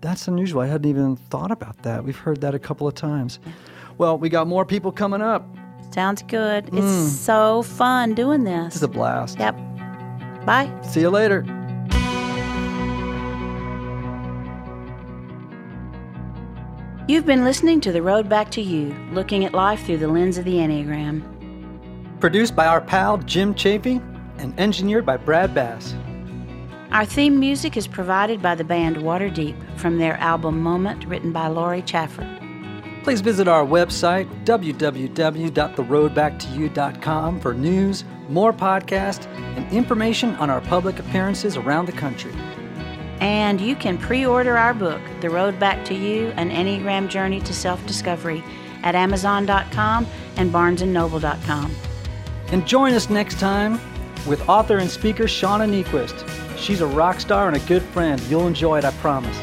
That's 0.00 0.28
unusual. 0.28 0.62
I 0.62 0.66
hadn't 0.66 0.88
even 0.88 1.16
thought 1.16 1.50
about 1.50 1.82
that. 1.82 2.04
We've 2.04 2.16
heard 2.16 2.40
that 2.42 2.54
a 2.54 2.58
couple 2.58 2.86
of 2.86 2.94
times. 2.94 3.40
Well, 3.98 4.18
we 4.18 4.28
got 4.28 4.46
more 4.46 4.64
people 4.64 4.92
coming 4.92 5.22
up. 5.22 5.46
Sounds 5.92 6.22
good. 6.22 6.66
It's 6.68 6.86
mm. 6.86 7.08
so 7.08 7.62
fun 7.62 8.14
doing 8.14 8.44
this. 8.44 8.74
It's 8.74 8.82
a 8.82 8.88
blast. 8.88 9.38
Yep. 9.38 9.56
Bye. 10.44 10.70
See 10.82 11.00
you 11.00 11.10
later. 11.10 11.44
You've 17.06 17.26
been 17.26 17.44
listening 17.44 17.82
to 17.82 17.92
The 17.92 18.00
Road 18.00 18.30
Back 18.30 18.50
to 18.52 18.62
You, 18.62 18.96
looking 19.12 19.44
at 19.44 19.52
life 19.52 19.84
through 19.84 19.98
the 19.98 20.08
lens 20.08 20.38
of 20.38 20.46
the 20.46 20.54
Enneagram. 20.54 21.22
Produced 22.18 22.56
by 22.56 22.66
our 22.66 22.80
pal 22.80 23.18
Jim 23.18 23.54
Chafee 23.54 24.00
and 24.38 24.58
engineered 24.58 25.04
by 25.04 25.18
Brad 25.18 25.52
Bass. 25.52 25.94
Our 26.92 27.04
theme 27.04 27.38
music 27.38 27.76
is 27.76 27.86
provided 27.86 28.40
by 28.40 28.54
the 28.54 28.64
band 28.64 28.96
Waterdeep 28.96 29.54
from 29.78 29.98
their 29.98 30.14
album 30.14 30.62
Moment, 30.62 31.04
written 31.04 31.30
by 31.30 31.48
Lori 31.48 31.82
Chaffer. 31.82 32.26
Please 33.02 33.20
visit 33.20 33.48
our 33.48 33.66
website, 33.66 34.26
www.theroadbacktoyou.com, 34.46 37.40
for 37.40 37.52
news, 37.52 38.04
more 38.30 38.54
podcasts, 38.54 39.26
and 39.58 39.70
information 39.70 40.34
on 40.36 40.48
our 40.48 40.62
public 40.62 40.98
appearances 40.98 41.58
around 41.58 41.84
the 41.84 41.92
country. 41.92 42.32
And 43.24 43.58
you 43.58 43.74
can 43.74 43.96
pre 43.96 44.26
order 44.26 44.58
our 44.58 44.74
book, 44.74 45.00
The 45.22 45.30
Road 45.30 45.58
Back 45.58 45.82
to 45.86 45.94
You 45.94 46.26
An 46.36 46.50
Enneagram 46.50 47.08
Journey 47.08 47.40
to 47.40 47.54
Self 47.54 47.84
Discovery, 47.86 48.44
at 48.82 48.94
Amazon.com 48.94 50.06
and 50.36 50.52
BarnesandNoble.com. 50.52 51.74
And 52.48 52.66
join 52.66 52.92
us 52.92 53.08
next 53.08 53.40
time 53.40 53.80
with 54.26 54.46
author 54.46 54.76
and 54.76 54.90
speaker 54.90 55.24
Shauna 55.24 55.66
Niequist. 55.66 56.28
She's 56.58 56.82
a 56.82 56.86
rock 56.86 57.18
star 57.18 57.48
and 57.48 57.56
a 57.56 57.60
good 57.60 57.82
friend. 57.82 58.20
You'll 58.28 58.46
enjoy 58.46 58.76
it, 58.76 58.84
I 58.84 58.90
promise. 58.92 59.38